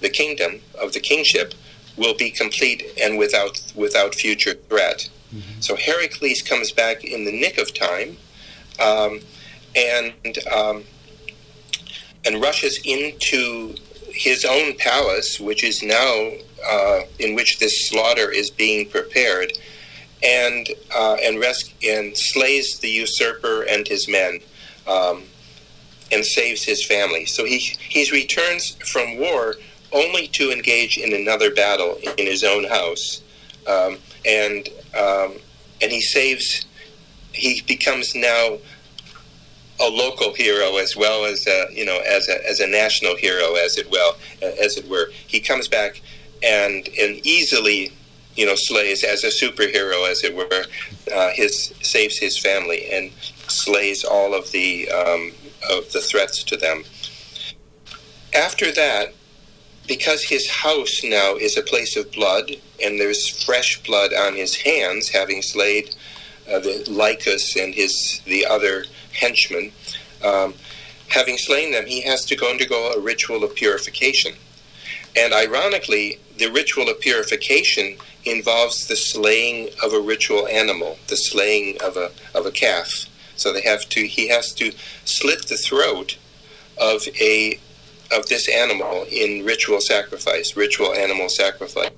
[0.00, 1.54] the kingdom of the kingship
[1.96, 5.08] will be complete and without without future threat.
[5.34, 5.60] Mm-hmm.
[5.60, 8.16] So Heracles comes back in the nick of time,
[8.80, 9.20] um,
[9.76, 10.84] and um,
[12.24, 13.74] and rushes into
[14.18, 16.32] his own palace, which is now
[16.68, 19.52] uh, in which this slaughter is being prepared,
[20.24, 24.40] and uh, and res- and slays the usurper and his men,
[24.88, 25.22] um,
[26.10, 27.26] and saves his family.
[27.26, 29.54] So he he returns from war
[29.92, 33.22] only to engage in another battle in his own house,
[33.68, 35.34] um, and um,
[35.80, 36.66] and he saves.
[37.32, 38.58] He becomes now
[39.80, 43.54] a local hero as well as a, you know as a, as a national hero
[43.54, 45.10] as it well as it were.
[45.26, 46.00] He comes back
[46.42, 47.92] and and easily
[48.36, 50.64] you know slays as a superhero as it were.
[51.14, 53.10] Uh, his saves his family and
[53.48, 55.32] slays all of the um,
[55.70, 56.84] of the threats to them.
[58.34, 59.14] After that,
[59.86, 62.52] because his house now is a place of blood,
[62.82, 65.94] and there's fresh blood on his hands, having slayed
[66.50, 69.72] uh, the Lycus and his the other henchmen.
[70.24, 70.54] Um,
[71.08, 74.34] having slain them, he has to go undergo a ritual of purification.
[75.16, 81.80] And ironically, the ritual of purification involves the slaying of a ritual animal, the slaying
[81.82, 83.06] of a of a calf.
[83.36, 84.72] So they have to he has to
[85.04, 86.16] slit the throat
[86.76, 87.58] of a
[88.12, 91.90] of this animal in ritual sacrifice, ritual animal sacrifice,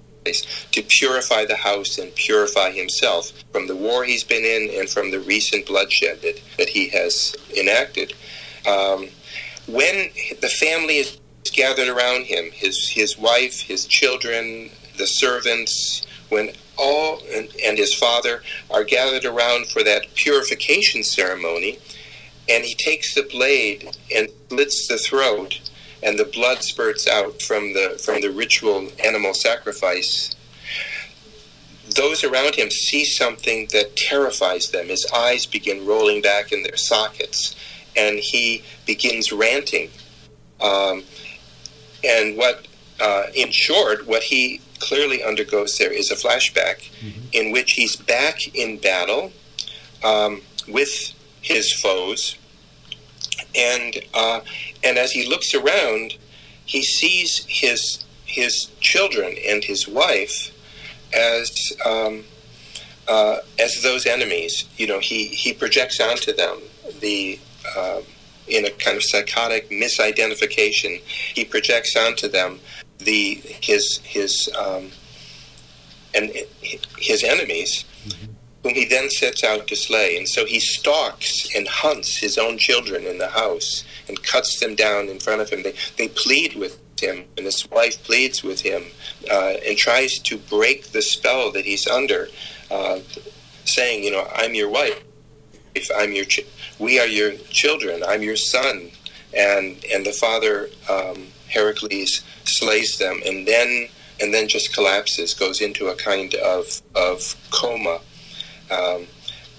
[0.72, 5.10] to purify the house and purify himself from the war he's been in and from
[5.10, 8.12] the recent bloodshed that, that he has enacted.
[8.66, 9.08] Um,
[9.66, 10.10] when
[10.40, 11.18] the family is
[11.52, 17.94] gathered around him, his, his wife, his children, the servants, when all and, and his
[17.94, 21.78] father are gathered around for that purification ceremony,
[22.48, 25.69] and he takes the blade and slits the throat
[26.02, 30.34] and the blood spurts out from the from the ritual animal sacrifice
[31.96, 36.76] those around him see something that terrifies them his eyes begin rolling back in their
[36.76, 37.56] sockets
[37.96, 39.90] and he begins ranting
[40.60, 41.02] um,
[42.04, 42.66] and what
[43.00, 47.20] uh, in short what he clearly undergoes there is a flashback mm-hmm.
[47.32, 49.32] in which he's back in battle
[50.02, 52.36] um, with his foes
[53.54, 54.40] and uh,
[54.82, 56.16] and as he looks around,
[56.64, 60.52] he sees his his children and his wife
[61.12, 62.24] as um,
[63.08, 64.64] uh, as those enemies.
[64.76, 66.60] You know, he he projects onto them
[67.00, 67.38] the
[67.76, 68.00] uh,
[68.46, 71.00] in a kind of psychotic misidentification.
[71.00, 72.60] He projects onto them
[72.98, 74.90] the his his um,
[76.14, 76.32] and
[76.98, 77.84] his enemies
[78.62, 80.16] whom he then sets out to slay.
[80.16, 84.74] And so he stalks and hunts his own children in the house and cuts them
[84.74, 85.62] down in front of him.
[85.62, 88.84] They, they plead with him, and his wife pleads with him
[89.30, 92.28] uh, and tries to break the spell that he's under,
[92.70, 92.98] uh,
[93.64, 95.02] saying, You know, I'm your wife.
[95.74, 96.26] If I'm your,
[96.78, 98.02] we are your children.
[98.06, 98.90] I'm your son,
[99.32, 103.88] and and the father um, Heracles slays them, and then
[104.20, 108.00] and then just collapses, goes into a kind of of coma
[108.70, 109.06] um,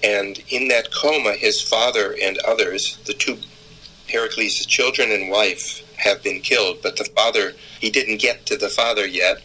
[0.02, 3.38] and in that coma, his father and others, the two
[4.08, 6.78] Heracles' children and wife, have been killed.
[6.82, 9.42] But the father, he didn't get to the father yet,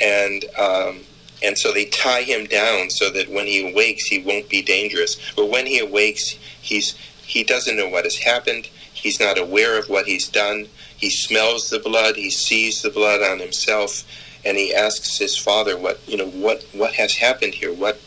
[0.00, 1.00] and um,
[1.42, 5.16] and so they tie him down so that when he awakes, he won't be dangerous.
[5.34, 8.68] But when he awakes, he's he doesn't know what has happened.
[8.92, 10.68] He's not aware of what he's done.
[10.96, 12.16] He smells the blood.
[12.16, 14.04] He sees the blood on himself,
[14.44, 16.28] and he asks his father, "What you know?
[16.28, 17.72] What what has happened here?
[17.72, 18.00] What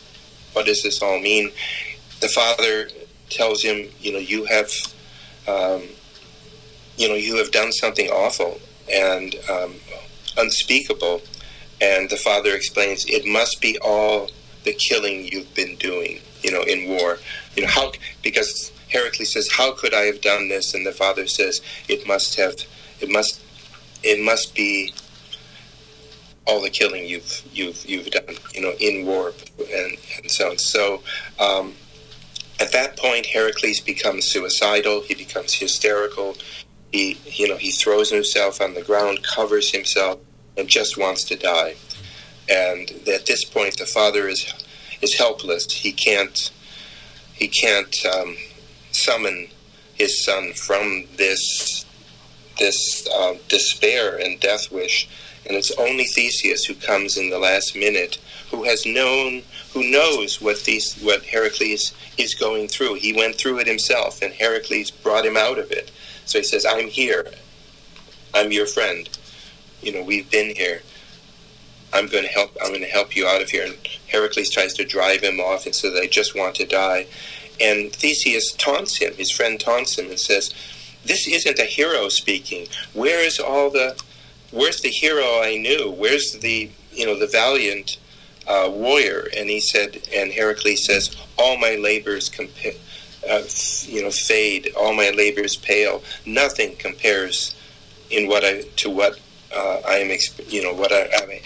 [0.52, 1.50] what does this all mean?
[2.20, 2.88] The father
[3.28, 4.70] tells him, you know, you have,
[5.46, 5.82] um,
[6.96, 8.60] you know, you have done something awful
[8.92, 9.74] and um,
[10.36, 11.22] unspeakable.
[11.80, 14.30] And the father explains, it must be all
[14.64, 17.18] the killing you've been doing, you know, in war.
[17.56, 17.92] You know, how,
[18.22, 20.74] because Heracles says, how could I have done this?
[20.74, 22.54] And the father says, it must have,
[23.00, 23.40] it must,
[24.02, 24.92] it must be
[26.50, 30.58] all the killing you've you've you've done, you know, in war and and so on.
[30.58, 31.02] So
[31.38, 31.74] um,
[32.58, 35.02] at that point, Heracles becomes suicidal.
[35.02, 36.36] He becomes hysterical.
[36.92, 40.18] He you know he throws himself on the ground, covers himself,
[40.56, 41.76] and just wants to die.
[42.50, 44.52] and at this point the father is
[45.00, 45.70] is helpless.
[45.72, 46.50] He can't
[47.34, 48.36] he can't um,
[48.92, 49.48] summon
[49.94, 51.84] his son from this
[52.58, 55.08] this uh, despair and death wish,
[55.46, 58.18] and it's only Theseus who comes in the last minute,
[58.50, 62.94] who has known, who knows what Thes- what Heracles is going through.
[62.94, 65.90] He went through it himself, and Heracles brought him out of it.
[66.26, 67.30] So he says, "I'm here.
[68.34, 69.08] I'm your friend.
[69.82, 70.82] You know, we've been here.
[71.92, 72.56] I'm going to help.
[72.62, 73.76] I'm going to help you out of here." And
[74.08, 77.06] Heracles tries to drive him off, and so they just want to die.
[77.60, 79.14] And Theseus taunts him.
[79.16, 80.54] His friend taunts him and says,
[81.04, 82.68] "This isn't a hero speaking.
[82.92, 83.96] Where's all the?
[84.50, 85.90] Where's the hero I knew?
[85.90, 87.98] Where's the you know the valiant
[88.46, 92.72] uh, warrior?" And he said, and Heracles says, "All my labors compare."
[93.28, 93.42] Uh,
[93.82, 94.72] you know, fade.
[94.78, 96.02] All my labors pale.
[96.24, 97.54] Nothing compares
[98.10, 99.20] in what I to what
[99.54, 100.08] uh, I am.
[100.08, 101.42] Exp- you know what I, I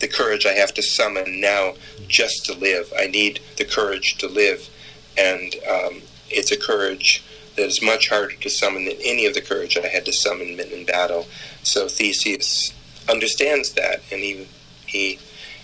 [0.00, 1.74] the courage I have to summon now
[2.08, 2.92] just to live.
[2.98, 4.68] I need the courage to live,
[5.16, 7.24] and um, it's a courage
[7.56, 10.58] that is much harder to summon than any of the courage I had to summon
[10.60, 11.26] in battle.
[11.62, 12.72] So Theseus
[13.08, 14.48] understands that, and he
[14.86, 15.18] he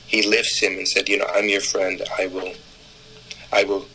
[0.06, 2.02] he lifts him and said, "You know, I'm your friend.
[2.18, 2.54] I will,
[3.52, 3.86] I will."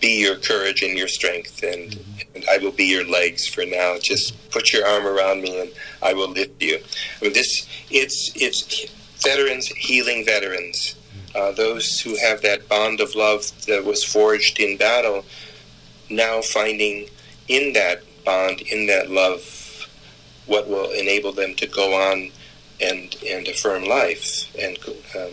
[0.00, 1.98] Be your courage and your strength, and,
[2.34, 3.96] and I will be your legs for now.
[3.98, 5.70] Just put your arm around me, and
[6.02, 6.78] I will lift you.
[7.20, 8.84] I mean, this it's it's
[9.22, 10.96] veterans healing veterans,
[11.34, 15.24] uh, those who have that bond of love that was forged in battle,
[16.10, 17.08] now finding
[17.48, 19.88] in that bond, in that love,
[20.46, 22.30] what will enable them to go on
[22.80, 24.54] and and affirm life.
[24.58, 24.78] And
[25.16, 25.32] um,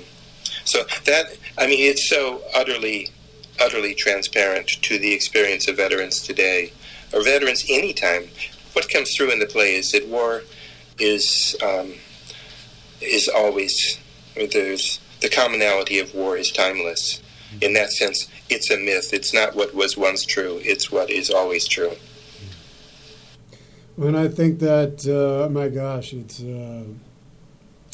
[0.66, 1.26] so that
[1.58, 3.10] I mean, it's so utterly
[3.60, 6.74] utterly transparent to the experience of veterans today,
[7.14, 8.28] or veterans anytime.
[8.74, 10.44] What comes through in the play is that war
[10.98, 11.56] is.
[11.62, 11.94] Um,
[13.02, 14.00] is always
[14.36, 17.22] there's the commonality of war is timeless.
[17.62, 19.14] In that sense, it's a myth.
[19.14, 20.60] It's not what was once true.
[20.64, 21.94] It's what is always true.
[23.98, 26.84] And I think that, uh, my gosh, it's uh,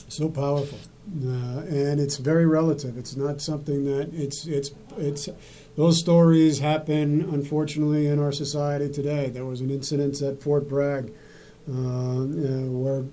[0.07, 0.79] so powerful,
[1.25, 2.97] uh, and it's very relative.
[2.97, 5.29] It's not something that it's it's it's.
[5.75, 9.29] Those stories happen, unfortunately, in our society today.
[9.29, 11.11] There was an incident at Fort Bragg
[11.69, 12.23] uh,
[12.71, 13.03] where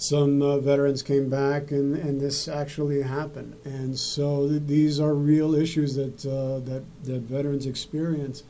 [0.00, 3.54] some uh, veterans came back, and, and this actually happened.
[3.64, 8.42] And so th- these are real issues that, uh, that, that veterans experience.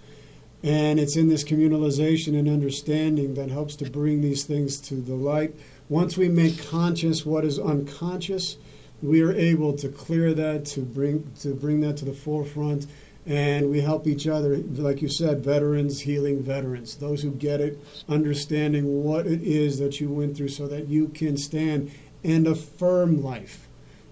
[0.62, 5.14] And it's in this communalization and understanding that helps to bring these things to the
[5.14, 5.55] light.
[5.88, 8.57] Once we make conscious what is unconscious,
[9.03, 12.86] we are able to clear that, to bring, to bring that to the forefront,
[13.26, 17.78] and we help each other, like you said, veterans healing veterans, those who get it,
[18.08, 21.90] understanding what it is that you went through so that you can stand
[22.24, 23.68] and affirm life.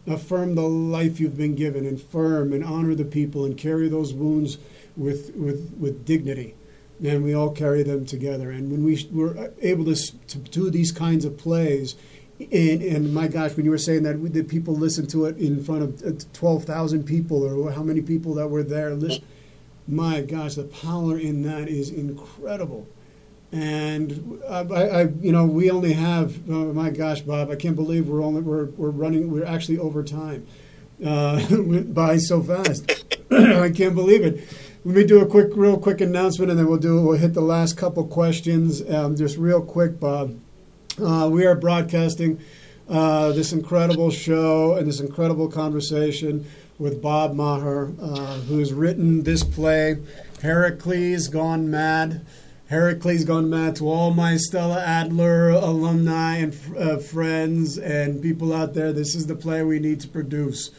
[0.06, 4.14] Affirm the life you've been given, and firm and honor the people and carry those
[4.14, 4.59] wounds
[4.96, 6.54] with, with, with dignity.
[7.04, 8.50] And we all carry them together.
[8.50, 11.94] And when we, we're able to, to do these kinds of plays,
[12.41, 15.62] and, and, my gosh, when you were saying that, the people listened to it in
[15.62, 19.24] front of uh, 12,000 people, or how many people that were there, listen,
[19.89, 22.86] my gosh, the power in that is incredible.
[23.51, 28.09] And I, I you know, we only have, oh my gosh, Bob, I can't believe
[28.09, 30.46] we're only we're, we're running, we're actually over time.
[31.04, 32.91] Uh, went by so fast.
[33.30, 34.46] I can't believe it.
[34.84, 37.41] Let me do a quick, real quick announcement, and then we'll do we'll hit the
[37.41, 38.88] last couple questions.
[38.88, 40.38] Um, just real quick, Bob.
[41.00, 42.41] Uh, we are broadcasting
[42.88, 46.45] uh, this incredible show and this incredible conversation
[46.80, 49.99] with Bob Meagher, uh, who's written this play,
[50.41, 52.26] Herakles Gone Mad.
[52.68, 58.75] Herakles Gone Mad to all my Stella Adler alumni and uh, friends and people out
[58.75, 58.92] there.
[58.92, 60.72] This is the play we need to produce.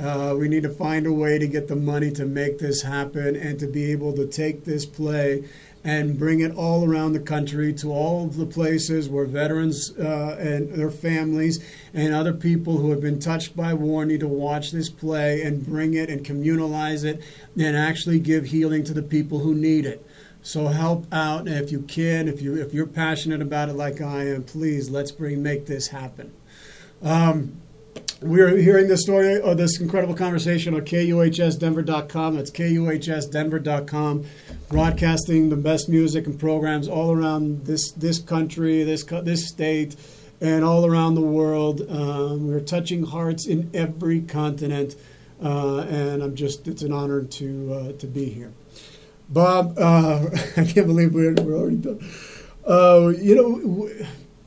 [0.00, 3.36] Uh, we need to find a way to get the money to make this happen
[3.36, 5.44] and to be able to take this play
[5.82, 10.36] and bring it all around the country to all of the places where veterans uh,
[10.38, 14.72] and their families and other people who have been touched by war need to watch
[14.72, 17.22] this play and bring it and communalize it
[17.58, 20.06] and actually give healing to the people who need it.
[20.42, 24.26] So help out if you can, if you if you're passionate about it like I
[24.28, 26.32] am, please let's bring make this happen.
[27.02, 27.60] Um,
[28.22, 32.36] we're hearing this story or this incredible conversation on KUHSdenver.com.
[32.36, 34.26] That's KUHSdenver.com,
[34.68, 39.96] broadcasting the best music and programs all around this this country, this this state,
[40.40, 41.80] and all around the world.
[41.88, 44.96] Um, we're touching hearts in every continent,
[45.42, 48.52] uh, and I'm just it's an honor to uh, to be here.
[49.30, 50.26] Bob, uh,
[50.56, 52.06] I can't believe we're, we're already done.
[52.66, 53.88] Uh, you know,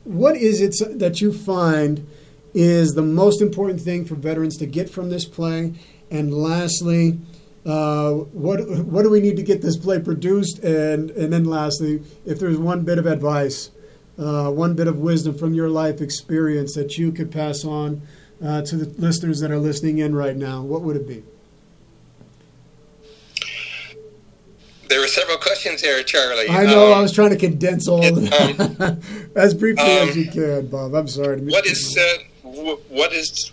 [0.04, 2.06] what is it that you find?
[2.54, 5.74] Is the most important thing for veterans to get from this play?
[6.10, 7.18] And lastly,
[7.66, 10.60] uh, what what do we need to get this play produced?
[10.60, 13.70] And and then lastly, if there's one bit of advice,
[14.18, 18.02] uh, one bit of wisdom from your life experience that you could pass on
[18.44, 21.24] uh, to the listeners that are listening in right now, what would it be?
[24.88, 26.48] There were several questions there, Charlie.
[26.48, 26.92] I know.
[26.92, 29.00] Um, I was trying to condense all it, of them um,
[29.36, 30.94] as briefly um, as you can, Bob.
[30.94, 31.40] I'm sorry.
[31.40, 32.22] What is uh,
[32.88, 33.52] what is?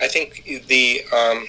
[0.00, 1.46] I think the um,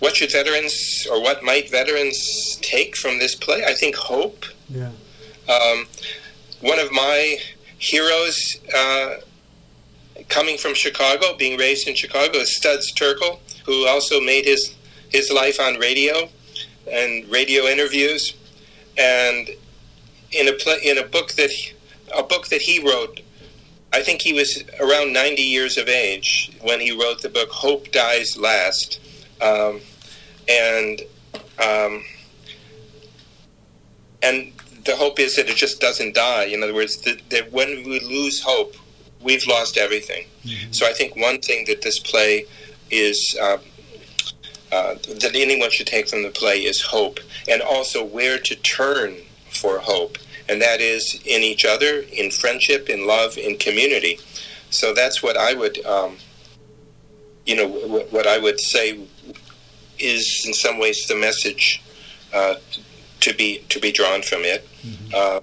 [0.00, 3.64] what should veterans or what might veterans take from this play?
[3.64, 4.44] I think hope.
[4.68, 4.90] Yeah.
[5.48, 5.86] Um,
[6.60, 7.38] one of my
[7.78, 9.16] heroes uh,
[10.28, 14.74] coming from Chicago, being raised in Chicago, is Studs Terkel, who also made his
[15.10, 16.28] his life on radio
[16.90, 18.34] and radio interviews,
[18.96, 19.50] and
[20.32, 21.50] in a play, in a book that
[22.16, 23.20] a book that he wrote.
[23.92, 27.90] I think he was around 90 years of age when he wrote the book Hope
[27.90, 29.00] Dies Last.
[29.40, 29.80] Um,
[30.48, 31.02] and
[31.58, 32.04] um,
[34.22, 34.52] and
[34.84, 36.44] the hope is that it just doesn't die.
[36.44, 38.74] In other words, that, that when we lose hope,
[39.20, 40.26] we've lost everything.
[40.44, 40.72] Mm-hmm.
[40.72, 42.46] So I think one thing that this play
[42.90, 43.58] is uh,
[44.72, 49.16] uh, that anyone should take from the play is hope, and also where to turn
[49.50, 50.16] for hope,
[50.50, 54.18] and that is in each other, in friendship, in love, in community.
[54.70, 56.16] So that's what I would, um,
[57.46, 57.68] you know,
[58.10, 58.98] what I would say
[59.98, 61.82] is in some ways the message
[62.34, 62.54] uh,
[63.20, 64.66] to be to be drawn from it.
[64.82, 65.14] Mm-hmm.
[65.14, 65.40] Uh,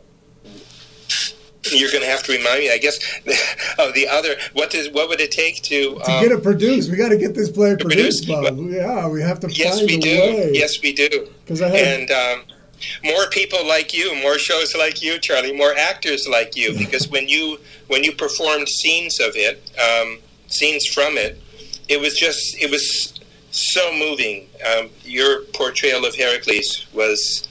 [1.71, 2.97] you're going to have to remind me, I guess,
[3.79, 4.35] of the other.
[4.53, 6.91] What does what would it take to to um, get it produced?
[6.91, 8.57] We got to get this play produced, Bob.
[8.57, 9.51] Yeah, we have to.
[9.51, 10.09] Yes, we do.
[10.09, 10.51] Way.
[10.53, 11.29] Yes, we do.
[11.45, 12.11] Because I and.
[12.11, 12.56] Um,
[13.03, 16.77] more people like you, more shows like you, Charlie, more actors like you.
[16.77, 21.41] Because when you when you performed scenes of it, um, scenes from it,
[21.89, 23.19] it was just it was
[23.51, 24.47] so moving.
[24.65, 27.47] Um, your portrayal of Heracles was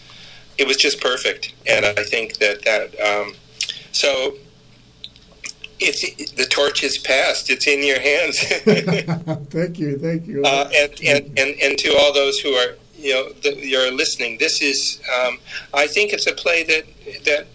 [0.59, 3.35] it was just perfect, and I think that that um,
[3.93, 4.37] so.
[5.79, 7.51] It's the torch is passed.
[7.51, 8.39] It's in your hands.
[9.51, 10.43] thank you, thank you.
[10.43, 14.63] Uh, and, and, and and to all those who are you know you're listening, this
[14.63, 15.39] is um,
[15.75, 16.85] I think it's a play that
[17.25, 17.47] that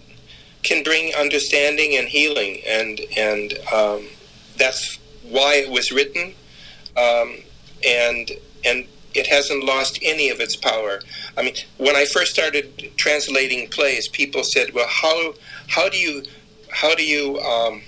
[0.63, 4.07] can bring understanding and healing, and and um,
[4.57, 6.34] that's why it was written.
[6.97, 7.38] Um,
[7.88, 8.31] and
[8.65, 11.01] and it hasn't lost any of its power.
[11.38, 15.34] I mean, when I first started translating plays, people said, "Well, how
[15.68, 16.23] how do you
[16.69, 17.81] how do you um,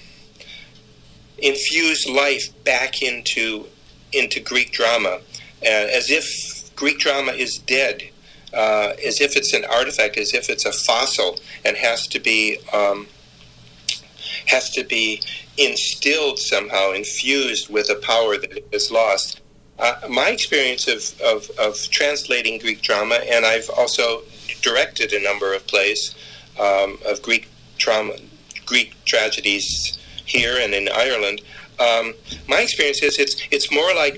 [1.38, 3.68] infuse life back into
[4.12, 5.20] into Greek drama,
[5.64, 6.53] uh, as if
[6.84, 8.04] Greek drama is dead,
[8.54, 12.58] uh, as if it's an artifact, as if it's a fossil, and has to be
[12.74, 13.08] um,
[14.48, 15.22] has to be
[15.58, 19.40] instilled somehow, infused with a power that is lost."
[19.80, 24.24] Uh, my experience of, of, of, translating Greek drama, and I've also
[24.62, 26.14] directed a number of plays
[26.60, 27.48] um, of Greek
[27.78, 28.16] drama,
[28.66, 31.40] Greek tragedies here and in Ireland.
[31.80, 32.14] Um,
[32.50, 34.16] my experience is it's it's more like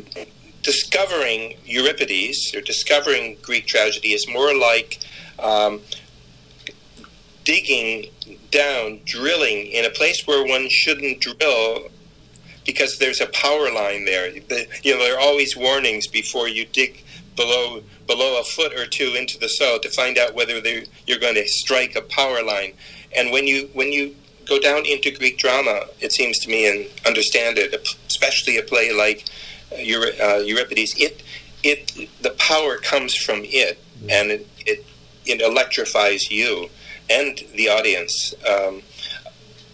[0.66, 5.00] discovering Euripides or discovering Greek tragedy is more like
[5.38, 5.80] um,
[7.44, 8.08] digging
[8.50, 11.90] down, drilling in a place where one shouldn't drill
[12.66, 14.32] because there's a power line there.
[14.32, 17.04] The, you know, there are always warnings before you dig
[17.36, 20.60] below below a foot or two into the soil to find out whether
[21.06, 22.74] you're going to strike a power line.
[23.16, 24.16] And when you when you
[24.46, 28.92] go down into Greek drama, it seems to me, and understand it, especially a play
[28.92, 29.26] like
[29.78, 31.24] Euripides, it
[31.64, 33.80] it the power comes from it,
[34.10, 34.86] and it it,
[35.26, 36.70] it electrifies you
[37.10, 38.34] and the audience.
[38.48, 38.82] Um,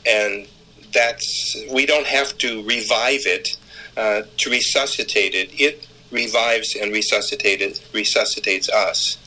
[0.05, 0.47] and
[0.93, 3.57] that's we don't have to revive it
[3.97, 5.49] uh, to resuscitate it.
[5.59, 9.18] It revives and resuscitated resuscitates us.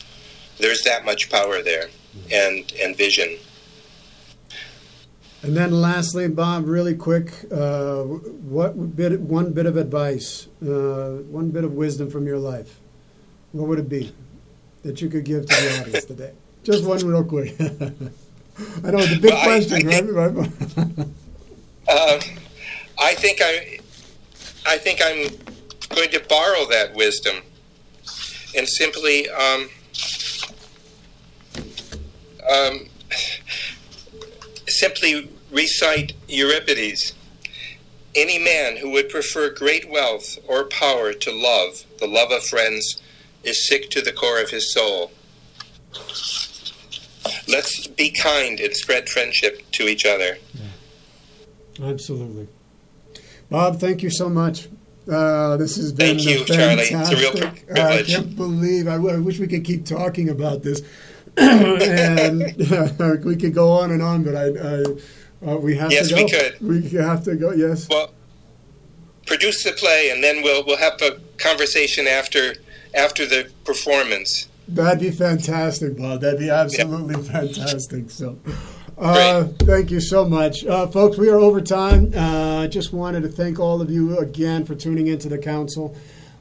[0.59, 1.89] There's that much power there,
[2.32, 3.39] and and vision.
[5.45, 11.51] And then, lastly, Bob, really quick, uh, what bit, one bit of advice, uh, one
[11.51, 12.81] bit of wisdom from your life,
[13.53, 14.15] what would it be
[14.85, 16.33] that you could give to the audience today?
[16.62, 17.55] Just one, real quick.
[17.61, 20.47] I know it's a big well, question, I, I right?
[20.47, 20.99] Think,
[21.89, 22.21] uh,
[22.99, 23.79] I think I,
[24.66, 25.29] I think I'm
[25.95, 27.37] going to borrow that wisdom
[28.57, 29.69] and simply um,
[32.51, 32.87] um,
[34.66, 37.14] simply recite Euripides.
[38.14, 43.01] Any man who would prefer great wealth or power to love, the love of friends,
[43.43, 45.12] is sick to the core of his soul.
[47.48, 50.39] Let's be kind and spread friendship to each other.
[51.82, 52.48] Absolutely.
[53.51, 54.68] Bob, thank you so much.
[55.10, 56.90] Uh, this has been Thank you, fantastic.
[56.90, 57.12] Charlie.
[57.12, 58.89] It's a real I can't believe.
[58.89, 60.81] I, I wish we could keep talking about this,
[61.36, 62.43] and
[63.24, 64.22] we could go on and on.
[64.24, 64.85] But I, I
[65.47, 66.25] uh, we have Yes, to go.
[66.25, 66.61] we could.
[66.61, 67.53] We have to go.
[67.53, 67.89] Yes.
[67.89, 68.12] Well,
[69.27, 72.55] produce the play, and then we'll we'll have a conversation after
[72.95, 74.49] after the performance.
[74.69, 76.21] That'd be fantastic, Bob.
[76.23, 78.11] That'd be absolutely fantastic.
[78.11, 78.39] So,
[78.97, 81.19] uh, thank you so much, uh, folks.
[81.19, 82.12] We are over time.
[82.15, 85.95] Uh, I just wanted to thank all of you again for tuning into the council.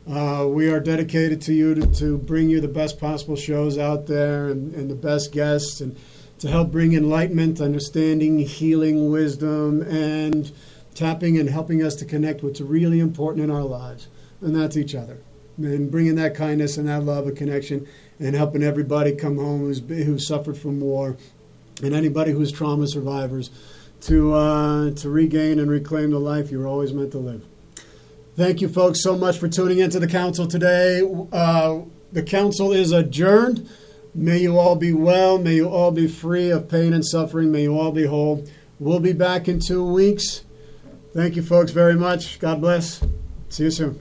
[0.10, 4.06] Uh, we are dedicated to you to, to bring you the best possible shows out
[4.06, 5.96] there and, and the best guests and
[6.44, 10.52] to help bring enlightenment, understanding, healing, wisdom, and
[10.94, 14.10] tapping and helping us to connect what's really important in our lives,
[14.42, 15.20] and that's each other.
[15.58, 17.88] And bringing that kindness and that love and connection
[18.20, 21.16] and helping everybody come home who's, who suffered from war
[21.82, 23.50] and anybody who's trauma survivors
[24.02, 27.46] to, uh, to regain and reclaim the life you were always meant to live.
[28.36, 31.10] Thank you, folks, so much for tuning into the council today.
[31.32, 33.70] Uh, the council is adjourned.
[34.16, 35.38] May you all be well.
[35.40, 37.52] May you all be free of pain and suffering.
[37.52, 38.46] May you all be whole.
[38.80, 40.44] We'll be back in two weeks.
[41.14, 42.40] Thank you, folks, very much.
[42.40, 43.04] God bless.
[43.50, 44.00] See you soon.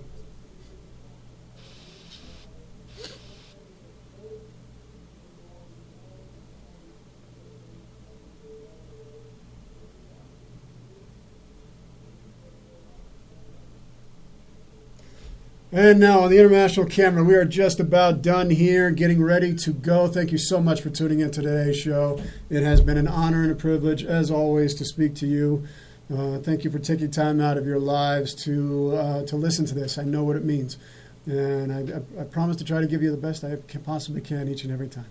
[15.74, 19.72] And now on the international camera, we are just about done here, getting ready to
[19.72, 20.06] go.
[20.06, 22.20] Thank you so much for tuning in to today's show.
[22.50, 25.66] It has been an honor and a privilege, as always, to speak to you.
[26.14, 29.74] Uh, thank you for taking time out of your lives to uh, to listen to
[29.74, 29.96] this.
[29.96, 30.76] I know what it means,
[31.24, 34.48] and I, I, I, promise to try to give you the best I possibly can
[34.48, 35.06] each and every time.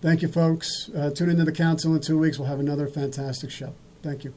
[0.00, 0.88] Thank you, folks.
[0.96, 2.38] Uh, tune into the council in two weeks.
[2.38, 3.74] We'll have another fantastic show.
[4.02, 4.32] Thank you.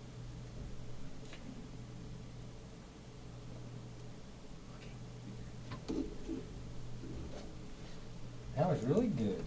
[8.55, 9.43] That was really good.